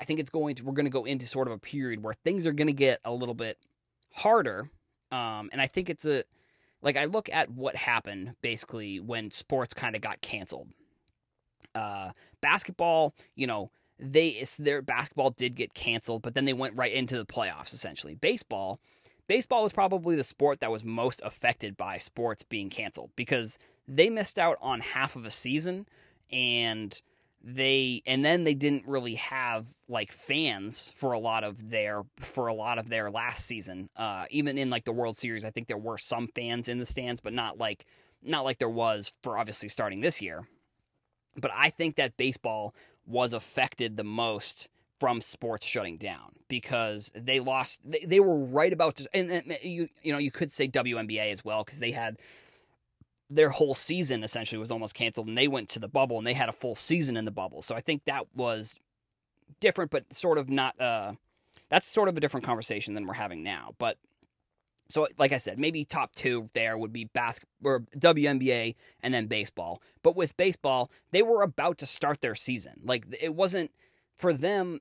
I 0.00 0.04
think 0.04 0.18
it's 0.18 0.30
going 0.30 0.56
to 0.56 0.64
we're 0.64 0.72
going 0.72 0.86
to 0.86 0.90
go 0.90 1.04
into 1.04 1.26
sort 1.26 1.46
of 1.46 1.54
a 1.54 1.58
period 1.58 2.02
where 2.02 2.14
things 2.14 2.46
are 2.48 2.52
going 2.52 2.66
to 2.66 2.72
get 2.72 3.00
a 3.04 3.12
little 3.12 3.34
bit 3.34 3.58
harder. 4.12 4.66
Um, 5.12 5.48
and 5.52 5.60
I 5.60 5.68
think 5.68 5.90
it's 5.90 6.06
a 6.06 6.24
like 6.84 6.96
I 6.96 7.06
look 7.06 7.28
at 7.32 7.50
what 7.50 7.74
happened 7.74 8.34
basically 8.42 9.00
when 9.00 9.32
sports 9.32 9.74
kind 9.74 9.96
of 9.96 10.02
got 10.02 10.20
canceled 10.20 10.68
uh, 11.74 12.10
basketball, 12.40 13.14
you 13.34 13.46
know, 13.46 13.70
they 13.98 14.44
their 14.58 14.82
basketball 14.82 15.30
did 15.30 15.54
get 15.54 15.74
canceled, 15.74 16.22
but 16.22 16.34
then 16.34 16.44
they 16.44 16.52
went 16.52 16.76
right 16.76 16.92
into 16.92 17.16
the 17.16 17.24
playoffs 17.24 17.72
essentially. 17.72 18.14
Baseball, 18.14 18.80
baseball 19.26 19.62
was 19.62 19.72
probably 19.72 20.16
the 20.16 20.24
sport 20.24 20.60
that 20.60 20.70
was 20.70 20.84
most 20.84 21.20
affected 21.24 21.76
by 21.76 21.98
sports 21.98 22.42
being 22.42 22.70
canceled 22.70 23.10
because 23.16 23.58
they 23.86 24.10
missed 24.10 24.38
out 24.38 24.58
on 24.60 24.80
half 24.80 25.16
of 25.16 25.24
a 25.24 25.30
season 25.30 25.86
and 26.32 27.00
they 27.46 28.02
and 28.06 28.24
then 28.24 28.44
they 28.44 28.54
didn't 28.54 28.88
really 28.88 29.16
have 29.16 29.68
like 29.86 30.10
fans 30.10 30.92
for 30.96 31.12
a 31.12 31.18
lot 31.18 31.44
of 31.44 31.70
their 31.70 32.02
for 32.20 32.46
a 32.46 32.54
lot 32.54 32.78
of 32.78 32.88
their 32.88 33.10
last 33.10 33.44
season. 33.44 33.90
Uh 33.96 34.24
even 34.30 34.56
in 34.56 34.70
like 34.70 34.84
the 34.84 34.92
world 34.92 35.16
series 35.16 35.44
i 35.44 35.50
think 35.50 35.68
there 35.68 35.76
were 35.76 35.98
some 35.98 36.26
fans 36.34 36.68
in 36.68 36.78
the 36.78 36.86
stands 36.86 37.20
but 37.20 37.34
not 37.34 37.58
like 37.58 37.84
not 38.24 38.44
like 38.44 38.58
there 38.58 38.68
was 38.68 39.12
for 39.22 39.38
obviously 39.38 39.68
starting 39.68 40.00
this 40.00 40.20
year. 40.22 40.48
But 41.36 41.50
I 41.54 41.70
think 41.70 41.96
that 41.96 42.16
baseball 42.16 42.74
was 43.06 43.34
affected 43.34 43.96
the 43.96 44.04
most 44.04 44.70
from 45.00 45.20
sports 45.20 45.66
shutting 45.66 45.98
down 45.98 46.32
because 46.48 47.12
they 47.14 47.40
lost 47.40 47.80
they, 47.84 48.04
they 48.06 48.20
were 48.20 48.38
right 48.38 48.72
about 48.72 48.94
to 48.96 49.08
and, 49.12 49.30
and, 49.30 49.58
you 49.62 49.88
you 50.02 50.12
know 50.12 50.18
you 50.18 50.30
could 50.30 50.52
say 50.52 50.68
WNBA 50.68 51.30
as 51.30 51.44
well 51.44 51.64
because 51.64 51.80
they 51.80 51.90
had 51.90 52.18
their 53.34 53.50
whole 53.50 53.74
season 53.74 54.22
essentially 54.22 54.58
was 54.58 54.70
almost 54.70 54.94
canceled 54.94 55.28
and 55.28 55.36
they 55.36 55.48
went 55.48 55.68
to 55.68 55.78
the 55.78 55.88
bubble 55.88 56.18
and 56.18 56.26
they 56.26 56.34
had 56.34 56.48
a 56.48 56.52
full 56.52 56.74
season 56.74 57.16
in 57.16 57.24
the 57.24 57.30
bubble 57.30 57.62
so 57.62 57.74
I 57.74 57.80
think 57.80 58.04
that 58.04 58.26
was 58.34 58.76
different 59.60 59.90
but 59.90 60.12
sort 60.12 60.38
of 60.38 60.48
not 60.48 60.80
uh 60.80 61.12
that's 61.68 61.86
sort 61.86 62.08
of 62.08 62.16
a 62.16 62.20
different 62.20 62.44
conversation 62.44 62.94
than 62.94 63.06
we're 63.06 63.14
having 63.14 63.42
now 63.42 63.74
but 63.78 63.98
so, 64.88 65.08
like 65.18 65.32
I 65.32 65.38
said, 65.38 65.58
maybe 65.58 65.84
top 65.84 66.14
two 66.14 66.46
there 66.52 66.76
would 66.76 66.92
be 66.92 67.04
basketball 67.04 67.72
or 67.72 67.80
WNBA 67.98 68.74
and 69.02 69.14
then 69.14 69.26
baseball. 69.26 69.82
But 70.02 70.16
with 70.16 70.36
baseball, 70.36 70.90
they 71.10 71.22
were 71.22 71.42
about 71.42 71.78
to 71.78 71.86
start 71.86 72.20
their 72.20 72.34
season. 72.34 72.80
Like 72.84 73.06
it 73.20 73.34
wasn't 73.34 73.70
for 74.14 74.32
them. 74.32 74.80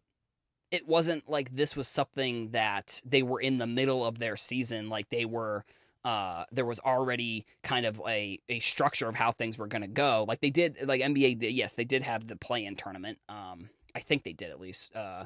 It 0.72 0.88
wasn't 0.88 1.30
like 1.30 1.56
this 1.56 1.76
was 1.76 1.88
something 1.88 2.50
that 2.50 3.02
they 3.06 3.24
were 3.24 3.40
in 3.40 3.60
the 3.60 3.68
middle 3.68 4.06
of 4.06 4.20
their 4.20 4.36
season. 4.36 4.90
Like 4.90 5.10
they 5.10 5.26
were. 5.26 5.66
Uh, 6.06 6.44
there 6.52 6.66
was 6.66 6.80
already 6.80 7.46
kind 7.64 7.86
of 7.86 8.02
a, 8.06 8.40
a 8.50 8.60
structure 8.60 9.08
of 9.08 9.16
how 9.16 9.32
things 9.32 9.58
were 9.58 9.68
going 9.68 9.84
to 9.84 9.88
go. 9.88 10.26
Like 10.28 10.42
they 10.42 10.50
did, 10.50 10.78
like 10.86 11.02
NBA 11.02 11.40
did. 11.40 11.54
Yes, 11.54 11.74
they 11.74 11.86
did 11.86 12.04
have 12.04 12.28
the 12.28 12.36
play-in 12.36 12.76
tournament. 12.76 13.20
Um, 13.30 13.70
I 13.96 14.00
think 14.00 14.24
they 14.24 14.34
did 14.34 14.50
at 14.50 14.60
least. 14.60 14.96
Uh, 14.96 15.26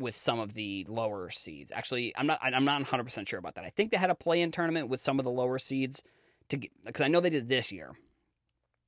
with 0.00 0.16
some 0.16 0.40
of 0.40 0.54
the 0.54 0.84
lower 0.88 1.30
seeds. 1.30 1.70
Actually, 1.70 2.12
I'm 2.16 2.26
not 2.26 2.40
I'm 2.42 2.64
not 2.64 2.82
100% 2.82 3.28
sure 3.28 3.38
about 3.38 3.54
that. 3.54 3.64
I 3.64 3.70
think 3.70 3.90
they 3.90 3.98
had 3.98 4.10
a 4.10 4.14
play-in 4.14 4.50
tournament 4.50 4.88
with 4.88 5.00
some 5.00 5.18
of 5.18 5.24
the 5.24 5.30
lower 5.30 5.58
seeds 5.58 6.02
to 6.48 6.56
get 6.56 6.70
cuz 6.86 7.02
I 7.02 7.08
know 7.08 7.20
they 7.20 7.30
did 7.30 7.48
this 7.48 7.70
year. 7.70 7.92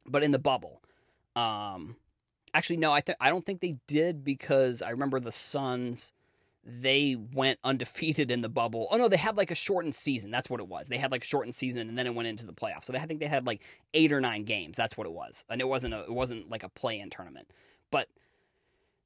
But 0.07 0.25
in 0.25 0.33
the 0.33 0.39
bubble. 0.39 0.83
Um 1.37 1.97
actually 2.55 2.79
no, 2.79 2.93
I 2.93 3.03
th- 3.03 3.19
I 3.21 3.29
don't 3.29 3.45
think 3.45 3.61
they 3.61 3.77
did 3.87 4.25
because 4.25 4.83
I 4.83 4.91
remember 4.91 5.21
the 5.21 5.33
Suns 5.33 6.15
they 6.65 7.17
went 7.35 7.59
undefeated 7.65 8.31
in 8.31 8.41
the 8.41 8.49
bubble. 8.49 8.89
Oh 8.91 8.97
no, 8.97 9.09
they 9.09 9.17
had 9.17 9.37
like 9.37 9.51
a 9.51 9.55
shortened 9.55 9.95
season. 9.95 10.31
That's 10.31 10.49
what 10.49 10.61
it 10.61 10.69
was. 10.69 10.89
They 10.89 10.99
had 10.99 11.11
like 11.11 11.25
a 11.25 11.27
shortened 11.27 11.55
season 11.55 11.89
and 11.89 11.99
then 11.99 12.07
it 12.07 12.15
went 12.15 12.29
into 12.29 12.47
the 12.47 12.53
playoffs. 12.53 12.85
So 12.85 12.93
they, 12.93 12.99
I 12.99 13.07
think 13.07 13.21
they 13.21 13.27
had 13.27 13.47
like 13.47 13.63
8 13.95 14.13
or 14.13 14.21
9 14.21 14.45
games. 14.45 14.77
That's 14.77 14.97
what 14.97 15.07
it 15.07 15.13
was. 15.13 15.45
And 15.49 15.61
it 15.61 15.67
wasn't 15.67 15.95
a 15.95 16.05
it 16.05 16.13
wasn't 16.13 16.51
like 16.51 16.63
a 16.63 16.69
play-in 16.69 17.11
tournament. 17.11 17.49
But 17.91 18.09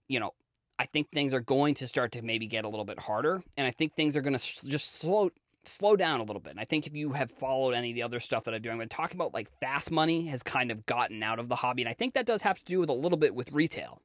you 0.08 0.20
know, 0.20 0.32
I 0.78 0.86
think 0.86 1.10
things 1.10 1.32
are 1.32 1.40
going 1.40 1.74
to 1.74 1.86
start 1.86 2.12
to 2.12 2.22
maybe 2.22 2.46
get 2.46 2.64
a 2.64 2.68
little 2.68 2.84
bit 2.84 2.98
harder, 2.98 3.42
and 3.56 3.66
I 3.66 3.70
think 3.70 3.94
things 3.94 4.16
are 4.16 4.20
going 4.20 4.34
to 4.34 4.38
sh- 4.38 4.60
just 4.60 4.96
slow 4.96 5.30
slow 5.64 5.96
down 5.96 6.20
a 6.20 6.22
little 6.22 6.40
bit. 6.40 6.50
And 6.50 6.60
I 6.60 6.64
think 6.64 6.86
if 6.86 6.94
you 6.94 7.12
have 7.12 7.28
followed 7.28 7.72
any 7.72 7.90
of 7.90 7.96
the 7.96 8.02
other 8.04 8.20
stuff 8.20 8.44
that 8.44 8.54
I 8.54 8.58
do, 8.58 8.70
I'm 8.70 8.76
going 8.76 8.88
to 8.88 8.96
talk 8.96 9.14
about 9.14 9.34
like 9.34 9.50
fast 9.60 9.90
money 9.90 10.26
has 10.26 10.42
kind 10.42 10.70
of 10.70 10.86
gotten 10.86 11.22
out 11.22 11.38
of 11.38 11.48
the 11.48 11.56
hobby, 11.56 11.82
and 11.82 11.88
I 11.88 11.94
think 11.94 12.14
that 12.14 12.26
does 12.26 12.42
have 12.42 12.58
to 12.58 12.64
do 12.64 12.80
with 12.80 12.90
a 12.90 12.94
little 12.94 13.18
bit 13.18 13.34
with 13.34 13.52
retail. 13.52 14.00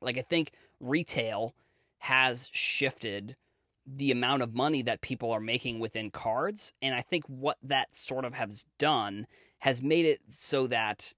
Like 0.00 0.18
I 0.18 0.22
think 0.22 0.52
retail 0.80 1.54
has 2.00 2.48
shifted 2.52 3.36
the 3.86 4.10
amount 4.10 4.42
of 4.42 4.54
money 4.54 4.82
that 4.82 5.00
people 5.00 5.30
are 5.30 5.40
making 5.40 5.80
within 5.80 6.10
cards, 6.10 6.72
and 6.82 6.94
I 6.94 7.00
think 7.00 7.24
what 7.26 7.56
that 7.62 7.94
sort 7.96 8.24
of 8.24 8.34
has 8.34 8.66
done 8.78 9.26
has 9.60 9.82
made 9.82 10.06
it 10.06 10.20
so 10.28 10.66
that 10.66 11.12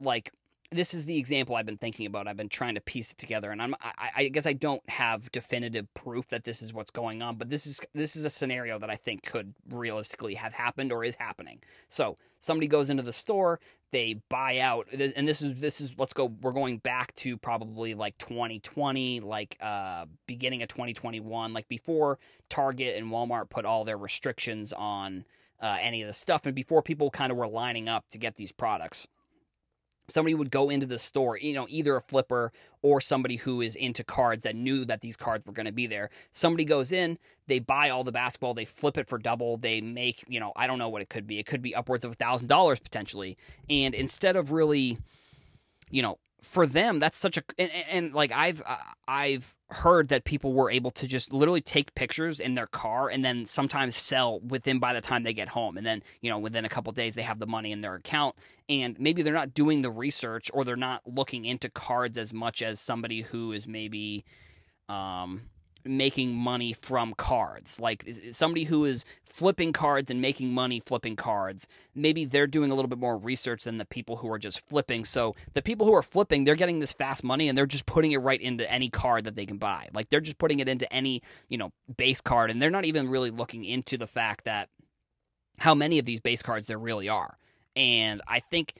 like 0.00 0.32
this 0.70 0.92
is 0.92 1.06
the 1.06 1.16
example 1.16 1.56
I've 1.56 1.66
been 1.66 1.78
thinking 1.78 2.06
about. 2.06 2.28
I've 2.28 2.36
been 2.36 2.48
trying 2.48 2.74
to 2.74 2.80
piece 2.80 3.12
it 3.12 3.18
together, 3.18 3.50
and 3.50 3.62
I'm 3.62 3.74
I, 3.80 4.10
I, 4.16 4.28
guess 4.28 4.46
I 4.46 4.52
don't 4.52 4.86
have 4.90 5.30
definitive 5.32 5.92
proof 5.94 6.26
that 6.28 6.44
this 6.44 6.60
is 6.60 6.74
what's 6.74 6.90
going 6.90 7.22
on, 7.22 7.36
but 7.36 7.48
this 7.48 7.66
is 7.66 7.80
this 7.94 8.16
is 8.16 8.26
a 8.26 8.30
scenario 8.30 8.78
that 8.78 8.90
I 8.90 8.96
think 8.96 9.22
could 9.22 9.54
realistically 9.70 10.34
have 10.34 10.52
happened 10.52 10.92
or 10.92 11.04
is 11.04 11.14
happening. 11.14 11.60
So 11.88 12.16
somebody 12.38 12.66
goes 12.66 12.90
into 12.90 13.02
the 13.02 13.14
store, 13.14 13.60
they 13.92 14.20
buy 14.28 14.58
out, 14.58 14.88
and 14.92 15.26
this 15.26 15.40
is 15.40 15.54
this 15.54 15.80
is 15.80 15.94
let's 15.98 16.12
go. 16.12 16.26
We're 16.42 16.52
going 16.52 16.78
back 16.78 17.14
to 17.16 17.38
probably 17.38 17.94
like 17.94 18.18
2020, 18.18 19.20
like 19.20 19.56
uh, 19.60 20.04
beginning 20.26 20.62
of 20.62 20.68
2021, 20.68 21.54
like 21.54 21.68
before 21.68 22.18
Target 22.50 22.98
and 22.98 23.10
Walmart 23.10 23.48
put 23.48 23.64
all 23.64 23.84
their 23.84 23.98
restrictions 23.98 24.74
on 24.74 25.24
uh, 25.60 25.78
any 25.80 26.02
of 26.02 26.08
the 26.08 26.12
stuff, 26.12 26.44
and 26.44 26.54
before 26.54 26.82
people 26.82 27.10
kind 27.10 27.32
of 27.32 27.38
were 27.38 27.48
lining 27.48 27.88
up 27.88 28.06
to 28.08 28.18
get 28.18 28.36
these 28.36 28.52
products 28.52 29.08
somebody 30.08 30.34
would 30.34 30.50
go 30.50 30.70
into 30.70 30.86
the 30.86 30.98
store, 30.98 31.38
you 31.38 31.54
know, 31.54 31.66
either 31.68 31.96
a 31.96 32.00
flipper 32.00 32.52
or 32.82 33.00
somebody 33.00 33.36
who 33.36 33.60
is 33.60 33.76
into 33.76 34.02
cards 34.02 34.44
that 34.44 34.56
knew 34.56 34.84
that 34.86 35.00
these 35.00 35.16
cards 35.16 35.46
were 35.46 35.52
going 35.52 35.66
to 35.66 35.72
be 35.72 35.86
there. 35.86 36.10
Somebody 36.32 36.64
goes 36.64 36.92
in, 36.92 37.18
they 37.46 37.58
buy 37.58 37.90
all 37.90 38.04
the 38.04 38.12
basketball, 38.12 38.54
they 38.54 38.64
flip 38.64 38.96
it 38.98 39.08
for 39.08 39.18
double, 39.18 39.58
they 39.58 39.80
make, 39.80 40.24
you 40.26 40.40
know, 40.40 40.52
I 40.56 40.66
don't 40.66 40.78
know 40.78 40.88
what 40.88 41.02
it 41.02 41.10
could 41.10 41.26
be. 41.26 41.38
It 41.38 41.46
could 41.46 41.62
be 41.62 41.74
upwards 41.74 42.04
of 42.04 42.12
a 42.12 42.16
$1,000 42.16 42.82
potentially. 42.82 43.36
And 43.68 43.94
instead 43.94 44.36
of 44.36 44.52
really, 44.52 44.98
you 45.90 46.02
know, 46.02 46.18
for 46.42 46.66
them 46.66 46.98
that's 46.98 47.18
such 47.18 47.36
a 47.36 47.42
and, 47.58 47.70
and, 47.90 48.14
like 48.14 48.30
i've 48.32 48.62
uh, 48.64 48.76
i've 49.08 49.56
heard 49.70 50.08
that 50.08 50.24
people 50.24 50.54
were 50.54 50.70
able 50.70 50.90
to 50.90 51.06
just 51.06 51.32
literally 51.32 51.60
take 51.60 51.94
pictures 51.94 52.40
in 52.40 52.54
their 52.54 52.66
car 52.66 53.10
and 53.10 53.22
then 53.22 53.44
sometimes 53.44 53.94
sell 53.94 54.40
within 54.40 54.78
by 54.78 54.94
the 54.94 55.00
time 55.00 55.22
they 55.22 55.34
get 55.34 55.48
home. 55.48 55.76
And 55.76 55.86
then 55.86 56.02
you 56.22 56.30
know 56.30 56.38
within 56.38 56.64
a 56.64 56.68
couple 56.68 56.92
days 56.92 57.14
they 57.14 57.22
have 57.22 57.38
the 57.38 57.46
money 57.46 57.72
in 57.72 57.80
their 57.80 57.94
account. 57.94 58.36
And 58.68 58.98
maybe 58.98 59.22
they're 59.22 59.34
not 59.34 59.54
doing 59.54 59.82
the 59.82 59.90
research 59.90 60.50
or 60.54 60.64
they're 60.64 60.76
not 60.76 61.02
looking 61.06 61.44
into 61.44 61.68
cards 61.70 62.16
as 62.16 62.32
much 62.32 62.62
as 62.62 62.80
somebody 62.80 63.22
who 63.22 63.52
is 63.52 63.66
maybe 63.66 64.24
um 64.88 65.42
making 65.88 66.34
money 66.34 66.72
from 66.72 67.14
cards. 67.14 67.80
Like 67.80 68.06
somebody 68.32 68.64
who 68.64 68.84
is 68.84 69.04
flipping 69.24 69.72
cards 69.72 70.10
and 70.10 70.20
making 70.20 70.52
money 70.52 70.80
flipping 70.80 71.16
cards, 71.16 71.66
maybe 71.94 72.24
they're 72.24 72.46
doing 72.46 72.70
a 72.70 72.74
little 72.74 72.88
bit 72.88 72.98
more 72.98 73.16
research 73.16 73.64
than 73.64 73.78
the 73.78 73.84
people 73.84 74.16
who 74.16 74.30
are 74.30 74.38
just 74.38 74.66
flipping. 74.68 75.04
So 75.04 75.34
the 75.54 75.62
people 75.62 75.86
who 75.86 75.94
are 75.94 76.02
flipping, 76.02 76.44
they're 76.44 76.54
getting 76.54 76.78
this 76.78 76.92
fast 76.92 77.24
money 77.24 77.48
and 77.48 77.56
they're 77.56 77.66
just 77.66 77.86
putting 77.86 78.12
it 78.12 78.18
right 78.18 78.40
into 78.40 78.70
any 78.70 78.90
card 78.90 79.24
that 79.24 79.34
they 79.34 79.46
can 79.46 79.58
buy. 79.58 79.88
Like 79.92 80.10
they're 80.10 80.20
just 80.20 80.38
putting 80.38 80.60
it 80.60 80.68
into 80.68 80.92
any, 80.92 81.22
you 81.48 81.58
know, 81.58 81.70
base 81.96 82.20
card 82.20 82.50
and 82.50 82.60
they're 82.60 82.70
not 82.70 82.84
even 82.84 83.08
really 83.08 83.30
looking 83.30 83.64
into 83.64 83.96
the 83.96 84.06
fact 84.06 84.44
that 84.44 84.68
how 85.58 85.74
many 85.74 85.98
of 85.98 86.04
these 86.04 86.20
base 86.20 86.42
cards 86.42 86.66
there 86.66 86.78
really 86.78 87.08
are. 87.08 87.36
And 87.74 88.22
I 88.26 88.40
think 88.40 88.74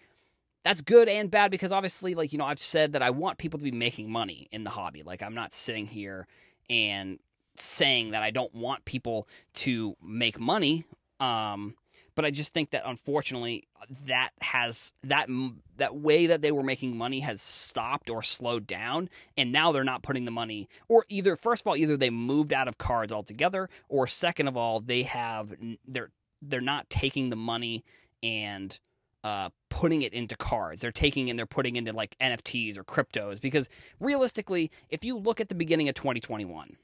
that's 0.65 0.81
good 0.81 1.09
and 1.09 1.31
bad 1.31 1.51
because 1.51 1.73
obviously 1.73 2.15
like 2.15 2.33
you 2.33 2.39
know 2.39 2.45
I've 2.45 2.59
said 2.59 2.93
that 2.93 3.03
I 3.03 3.11
want 3.11 3.39
people 3.39 3.59
to 3.59 3.65
be 3.65 3.71
making 3.71 4.11
money 4.11 4.49
in 4.53 4.65
the 4.65 4.71
hobby. 4.71 5.03
Like 5.03 5.23
I'm 5.23 5.35
not 5.35 5.55
sitting 5.55 5.87
here 5.87 6.27
and 6.71 7.19
saying 7.57 8.13
that 8.13 8.23
I 8.23 8.31
don't 8.31 8.55
want 8.55 8.85
people 8.85 9.29
to 9.55 9.97
make 10.03 10.39
money. 10.39 10.85
Um, 11.21 11.75
but 12.15 12.25
I 12.25 12.33
just 12.33 12.53
think 12.53 12.71
that 12.71 12.83
unfortunately 12.85 13.69
that 14.07 14.31
has 14.41 14.93
that 15.05 15.29
that 15.77 15.95
way 15.95 16.27
that 16.27 16.43
they 16.43 16.51
were 16.51 16.65
making 16.65 16.97
money 16.97 17.21
has 17.21 17.41
stopped 17.41 18.11
or 18.11 18.23
slowed 18.23 18.67
down, 18.67 19.09
and 19.37 19.53
now 19.53 19.71
they're 19.71 19.85
not 19.85 20.03
putting 20.03 20.25
the 20.25 20.33
money. 20.33 20.69
Or 20.89 21.05
either 21.09 21.37
first 21.37 21.63
of 21.63 21.69
all, 21.69 21.77
either 21.77 21.97
they 21.97 22.11
moved 22.11 22.53
out 22.53 22.67
of 22.67 22.77
cards 22.77 23.13
altogether, 23.13 23.71
or 23.89 24.09
second 24.09 24.49
of 24.49 24.57
all, 24.57 24.81
they 24.81 25.05
have 25.05 25.55
they're 25.87 26.11
they're 26.43 26.61
not 26.61 26.91
taking 26.91 27.31
the 27.31 27.37
money 27.37 27.85
and 28.21 28.81
uh, 29.25 29.51
putting 29.69 30.03
it 30.03 30.13
into 30.13 30.37
cards. 30.37 30.81
They're 30.81 30.93
taking 30.93 31.31
and 31.31 31.39
they're 31.39 31.47
putting 31.47 31.77
into 31.77 31.93
like 31.93 32.17
NFTs 32.21 32.79
or 32.79 32.85
cryptos 32.85 33.41
because 33.41 33.69
realistically, 34.01 34.71
if 34.89 35.05
you 35.05 35.17
look 35.17 35.41
at 35.41 35.49
the 35.49 35.55
beginning 35.55 35.89
of 35.89 35.95
2021 35.95 36.77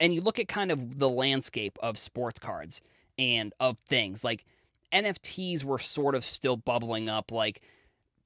and 0.00 0.14
you 0.14 0.20
look 0.20 0.38
at 0.38 0.48
kind 0.48 0.70
of 0.70 0.98
the 0.98 1.08
landscape 1.08 1.78
of 1.82 1.98
sports 1.98 2.38
cards 2.38 2.82
and 3.18 3.52
of 3.60 3.78
things 3.78 4.22
like 4.22 4.44
NFTs 4.92 5.64
were 5.64 5.78
sort 5.78 6.14
of 6.14 6.24
still 6.24 6.56
bubbling 6.56 7.08
up 7.08 7.32
like 7.32 7.62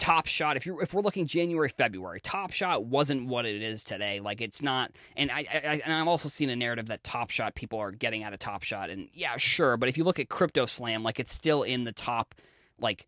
Top 0.00 0.26
Shot, 0.26 0.56
if 0.56 0.64
you're 0.64 0.82
if 0.82 0.94
we're 0.94 1.02
looking 1.02 1.26
January 1.26 1.68
February, 1.68 2.20
Top 2.20 2.52
Shot 2.52 2.84
wasn't 2.86 3.28
what 3.28 3.44
it 3.44 3.62
is 3.62 3.84
today. 3.84 4.18
Like 4.18 4.40
it's 4.40 4.62
not, 4.62 4.92
and 5.14 5.30
I, 5.30 5.40
I 5.52 5.82
and 5.84 5.92
I've 5.92 6.08
also 6.08 6.28
seen 6.28 6.48
a 6.48 6.56
narrative 6.56 6.86
that 6.86 7.04
Top 7.04 7.28
Shot 7.30 7.54
people 7.54 7.78
are 7.78 7.92
getting 7.92 8.24
out 8.24 8.32
of 8.32 8.38
Top 8.38 8.62
Shot, 8.62 8.88
and 8.88 9.08
yeah, 9.12 9.36
sure, 9.36 9.76
but 9.76 9.90
if 9.90 9.98
you 9.98 10.04
look 10.04 10.18
at 10.18 10.30
Crypto 10.30 10.64
Slam, 10.64 11.02
like 11.02 11.20
it's 11.20 11.34
still 11.34 11.62
in 11.62 11.84
the 11.84 11.92
top, 11.92 12.34
like 12.80 13.06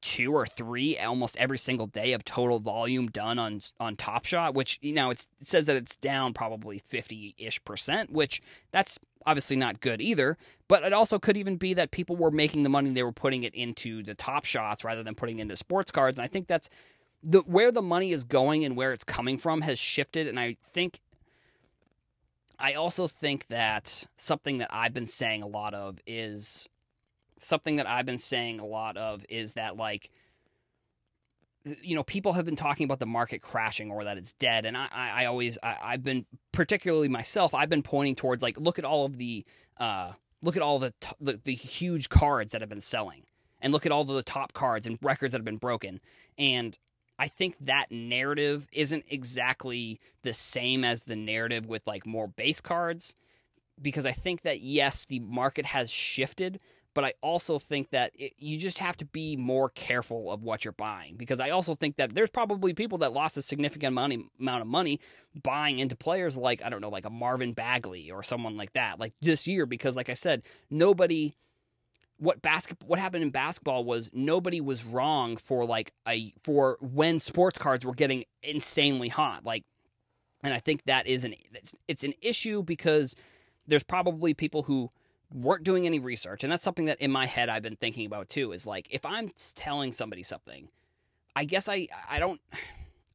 two 0.00 0.34
or 0.34 0.46
three 0.46 0.98
almost 0.98 1.36
every 1.36 1.56
single 1.58 1.86
day 1.86 2.12
of 2.12 2.24
total 2.24 2.58
volume 2.58 3.08
done 3.08 3.38
on 3.38 3.60
on 3.78 3.94
Top 3.94 4.24
Shot, 4.24 4.54
which 4.54 4.78
you 4.80 4.94
know 4.94 5.10
it 5.10 5.26
says 5.42 5.66
that 5.66 5.76
it's 5.76 5.94
down 5.96 6.32
probably 6.32 6.78
fifty 6.78 7.34
ish 7.36 7.62
percent, 7.64 8.10
which 8.10 8.40
that's 8.72 8.98
obviously 9.26 9.56
not 9.56 9.80
good 9.80 10.00
either. 10.00 10.36
But 10.68 10.82
it 10.82 10.92
also 10.92 11.18
could 11.18 11.36
even 11.36 11.56
be 11.56 11.74
that 11.74 11.90
people 11.90 12.16
were 12.16 12.30
making 12.30 12.62
the 12.62 12.70
money 12.70 12.90
they 12.90 13.02
were 13.02 13.12
putting 13.12 13.42
it 13.42 13.54
into 13.54 14.02
the 14.02 14.14
top 14.14 14.44
shots 14.44 14.84
rather 14.84 15.02
than 15.02 15.14
putting 15.14 15.38
into 15.38 15.56
sports 15.56 15.90
cards. 15.90 16.18
And 16.18 16.24
I 16.24 16.28
think 16.28 16.46
that's 16.46 16.70
the 17.22 17.40
where 17.40 17.72
the 17.72 17.82
money 17.82 18.12
is 18.12 18.24
going 18.24 18.64
and 18.64 18.76
where 18.76 18.92
it's 18.92 19.04
coming 19.04 19.38
from 19.38 19.62
has 19.62 19.78
shifted. 19.78 20.26
And 20.28 20.38
I 20.38 20.56
think 20.72 21.00
I 22.58 22.74
also 22.74 23.06
think 23.06 23.48
that 23.48 24.06
something 24.16 24.58
that 24.58 24.68
I've 24.70 24.94
been 24.94 25.06
saying 25.06 25.42
a 25.42 25.46
lot 25.46 25.74
of 25.74 25.98
is 26.06 26.68
something 27.38 27.76
that 27.76 27.88
I've 27.88 28.06
been 28.06 28.18
saying 28.18 28.60
a 28.60 28.66
lot 28.66 28.96
of 28.96 29.24
is 29.28 29.54
that 29.54 29.76
like 29.76 30.10
you 31.82 31.94
know, 31.94 32.02
people 32.02 32.34
have 32.34 32.44
been 32.44 32.56
talking 32.56 32.84
about 32.84 32.98
the 32.98 33.06
market 33.06 33.40
crashing 33.40 33.90
or 33.90 34.04
that 34.04 34.18
it's 34.18 34.32
dead, 34.34 34.66
and 34.66 34.76
I, 34.76 34.88
I 34.92 35.24
always, 35.26 35.58
I, 35.62 35.92
have 35.92 36.02
been 36.02 36.26
particularly 36.52 37.08
myself, 37.08 37.54
I've 37.54 37.70
been 37.70 37.82
pointing 37.82 38.14
towards 38.14 38.42
like, 38.42 38.58
look 38.58 38.78
at 38.78 38.84
all 38.84 39.06
of 39.06 39.16
the, 39.16 39.44
uh, 39.78 40.12
look 40.42 40.56
at 40.56 40.62
all 40.62 40.78
the, 40.78 40.92
t- 41.00 41.16
the 41.20 41.40
the 41.44 41.54
huge 41.54 42.08
cards 42.08 42.52
that 42.52 42.60
have 42.60 42.68
been 42.68 42.80
selling, 42.80 43.22
and 43.60 43.72
look 43.72 43.86
at 43.86 43.92
all 43.92 44.04
the 44.04 44.22
top 44.22 44.52
cards 44.52 44.86
and 44.86 44.98
records 45.02 45.32
that 45.32 45.38
have 45.38 45.44
been 45.44 45.56
broken, 45.56 46.00
and 46.38 46.78
I 47.18 47.28
think 47.28 47.56
that 47.60 47.86
narrative 47.90 48.66
isn't 48.72 49.04
exactly 49.08 50.00
the 50.22 50.32
same 50.32 50.84
as 50.84 51.04
the 51.04 51.16
narrative 51.16 51.66
with 51.66 51.86
like 51.86 52.06
more 52.06 52.26
base 52.26 52.60
cards, 52.60 53.14
because 53.80 54.04
I 54.04 54.12
think 54.12 54.42
that 54.42 54.60
yes, 54.60 55.04
the 55.06 55.20
market 55.20 55.66
has 55.66 55.90
shifted, 55.90 56.60
but 56.94 57.04
I 57.04 57.14
also 57.20 57.58
think 57.58 57.90
that 57.90 58.12
it, 58.14 58.32
you 58.38 58.58
just 58.58 58.78
have 58.78 58.96
to 58.98 59.04
be 59.04 59.36
more 59.36 59.68
careful 59.70 60.30
of 60.30 60.42
what 60.42 60.64
you're 60.64 60.72
buying 60.72 61.16
because 61.16 61.40
I 61.40 61.50
also 61.50 61.74
think 61.74 61.96
that 61.96 62.14
there's 62.14 62.30
probably 62.30 62.72
people 62.72 62.98
that 62.98 63.12
lost 63.12 63.36
a 63.36 63.42
significant 63.42 63.94
money, 63.94 64.28
amount 64.40 64.62
of 64.62 64.68
money 64.68 65.00
buying 65.42 65.80
into 65.80 65.96
players 65.96 66.36
like 66.36 66.62
I 66.62 66.70
don't 66.70 66.80
know 66.80 66.88
like 66.88 67.06
a 67.06 67.10
Marvin 67.10 67.52
Bagley 67.52 68.10
or 68.10 68.22
someone 68.22 68.56
like 68.56 68.72
that 68.74 69.00
like 69.00 69.12
this 69.20 69.46
year 69.48 69.66
because 69.66 69.96
like 69.96 70.08
I 70.08 70.14
said 70.14 70.42
nobody 70.70 71.36
what 72.18 72.40
basketball 72.40 72.88
what 72.88 72.98
happened 73.00 73.24
in 73.24 73.30
basketball 73.30 73.84
was 73.84 74.10
nobody 74.12 74.60
was 74.60 74.84
wrong 74.84 75.36
for 75.36 75.64
like 75.64 75.92
a 76.06 76.32
for 76.44 76.78
when 76.80 77.18
sports 77.18 77.58
cards 77.58 77.84
were 77.84 77.94
getting 77.94 78.24
insanely 78.42 79.08
hot 79.08 79.44
like 79.44 79.64
and 80.44 80.54
I 80.54 80.58
think 80.58 80.84
that 80.84 81.06
is 81.08 81.24
an 81.24 81.34
it's, 81.52 81.74
it's 81.88 82.04
an 82.04 82.14
issue 82.22 82.62
because 82.62 83.16
there's 83.66 83.82
probably 83.82 84.34
people 84.34 84.62
who 84.62 84.90
weren't 85.34 85.64
doing 85.64 85.84
any 85.84 85.98
research 85.98 86.44
and 86.44 86.52
that's 86.52 86.62
something 86.62 86.84
that 86.84 87.00
in 87.00 87.10
my 87.10 87.26
head 87.26 87.48
I've 87.48 87.62
been 87.62 87.76
thinking 87.76 88.06
about 88.06 88.28
too 88.28 88.52
is 88.52 88.66
like 88.66 88.86
if 88.90 89.04
I'm 89.04 89.30
telling 89.54 89.90
somebody 89.90 90.22
something 90.22 90.68
I 91.34 91.44
guess 91.44 91.68
I 91.68 91.88
I 92.08 92.20
don't 92.20 92.40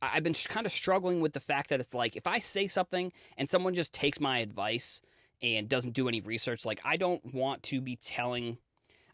I've 0.01 0.23
been 0.23 0.33
kind 0.33 0.65
of 0.65 0.71
struggling 0.71 1.21
with 1.21 1.33
the 1.33 1.39
fact 1.39 1.69
that 1.69 1.79
it's 1.79 1.93
like 1.93 2.17
if 2.17 2.27
I 2.27 2.39
say 2.39 2.67
something 2.67 3.13
and 3.38 3.49
someone 3.49 3.73
just 3.73 3.93
takes 3.93 4.19
my 4.19 4.39
advice 4.39 5.01
and 5.41 5.69
doesn't 5.69 5.93
do 5.93 6.09
any 6.09 6.19
research 6.19 6.65
like 6.65 6.81
I 6.83 6.97
don't 6.97 7.33
want 7.33 7.63
to 7.63 7.79
be 7.79 7.95
telling 7.95 8.57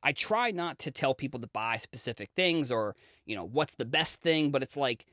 I 0.01 0.11
try 0.11 0.49
not 0.49 0.79
to 0.79 0.91
tell 0.91 1.13
people 1.13 1.39
to 1.41 1.47
buy 1.47 1.77
specific 1.77 2.31
things 2.35 2.71
or 2.71 2.95
you 3.27 3.35
know 3.35 3.45
what's 3.45 3.75
the 3.75 3.85
best 3.85 4.21
thing 4.21 4.49
but 4.49 4.63
it's 4.63 4.75
like 4.75 5.05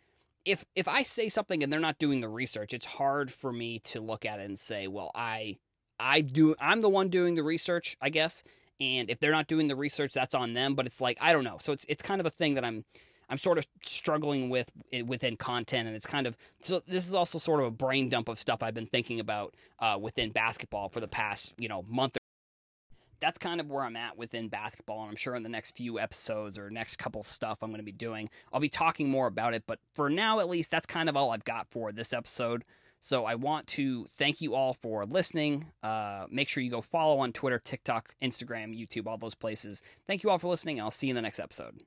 if 0.46 0.64
if 0.74 0.88
I 0.88 1.02
say 1.02 1.28
something 1.28 1.62
and 1.62 1.70
they're 1.70 1.78
not 1.78 1.98
doing 1.98 2.22
the 2.22 2.28
research 2.30 2.72
it's 2.72 2.86
hard 2.86 3.30
for 3.30 3.52
me 3.52 3.80
to 3.80 4.00
look 4.00 4.24
at 4.24 4.40
it 4.40 4.46
and 4.46 4.58
say 4.58 4.88
well 4.88 5.10
I 5.14 5.58
I 6.02 6.20
do 6.20 6.54
I'm 6.60 6.80
the 6.80 6.88
one 6.88 7.08
doing 7.08 7.34
the 7.34 7.42
research, 7.42 7.96
I 8.00 8.10
guess. 8.10 8.44
And 8.80 9.08
if 9.08 9.20
they're 9.20 9.32
not 9.32 9.46
doing 9.46 9.68
the 9.68 9.76
research, 9.76 10.12
that's 10.12 10.34
on 10.34 10.54
them. 10.54 10.74
But 10.74 10.86
it's 10.86 11.00
like 11.00 11.18
I 11.20 11.32
don't 11.32 11.44
know. 11.44 11.58
So 11.60 11.72
it's 11.72 11.86
it's 11.88 12.02
kind 12.02 12.20
of 12.20 12.26
a 12.26 12.30
thing 12.30 12.54
that 12.54 12.64
I'm 12.64 12.84
I'm 13.32 13.38
sort 13.38 13.56
of 13.56 13.66
struggling 13.82 14.50
with 14.50 14.70
eh, 14.92 15.02
within 15.02 15.36
content, 15.36 15.86
and 15.86 15.96
it's 15.96 16.06
kind 16.06 16.26
of 16.26 16.36
so. 16.60 16.82
This 16.86 17.08
is 17.08 17.14
also 17.14 17.38
sort 17.38 17.60
of 17.60 17.66
a 17.66 17.70
brain 17.70 18.10
dump 18.10 18.28
of 18.28 18.38
stuff 18.38 18.62
I've 18.62 18.74
been 18.74 18.86
thinking 18.86 19.20
about 19.20 19.54
uh, 19.78 19.98
within 20.00 20.30
basketball 20.30 20.90
for 20.90 21.00
the 21.00 21.08
past 21.08 21.54
you 21.58 21.68
know 21.68 21.82
month. 21.88 22.16
or 22.16 22.20
That's 23.20 23.38
kind 23.38 23.60
of 23.60 23.70
where 23.70 23.84
I'm 23.84 23.96
at 23.96 24.18
within 24.18 24.48
basketball, 24.48 25.00
and 25.00 25.10
I'm 25.10 25.16
sure 25.16 25.34
in 25.34 25.42
the 25.44 25.48
next 25.48 25.78
few 25.78 25.98
episodes 25.98 26.58
or 26.58 26.68
next 26.68 26.96
couple 26.96 27.22
stuff 27.22 27.62
I'm 27.62 27.70
going 27.70 27.78
to 27.78 27.84
be 27.84 27.92
doing, 27.92 28.28
I'll 28.52 28.60
be 28.60 28.68
talking 28.68 29.08
more 29.08 29.28
about 29.28 29.54
it. 29.54 29.62
But 29.66 29.78
for 29.94 30.10
now, 30.10 30.40
at 30.40 30.48
least, 30.50 30.70
that's 30.70 30.86
kind 30.86 31.08
of 31.08 31.16
all 31.16 31.30
I've 31.30 31.44
got 31.44 31.70
for 31.70 31.90
this 31.92 32.12
episode. 32.12 32.64
So 33.04 33.24
I 33.24 33.34
want 33.34 33.66
to 33.68 34.06
thank 34.16 34.40
you 34.40 34.54
all 34.54 34.72
for 34.72 35.04
listening. 35.04 35.66
Uh, 35.82 36.26
make 36.30 36.48
sure 36.48 36.62
you 36.62 36.70
go 36.70 36.80
follow 36.80 37.18
on 37.18 37.32
Twitter, 37.32 37.58
TikTok, 37.58 38.14
Instagram, 38.22 38.78
YouTube, 38.78 39.08
all 39.08 39.18
those 39.18 39.34
places. 39.34 39.82
Thank 40.06 40.22
you 40.22 40.30
all 40.30 40.38
for 40.38 40.46
listening, 40.46 40.78
and 40.78 40.84
I'll 40.84 40.92
see 40.92 41.08
you 41.08 41.10
in 41.10 41.16
the 41.16 41.22
next 41.22 41.40
episode. 41.40 41.82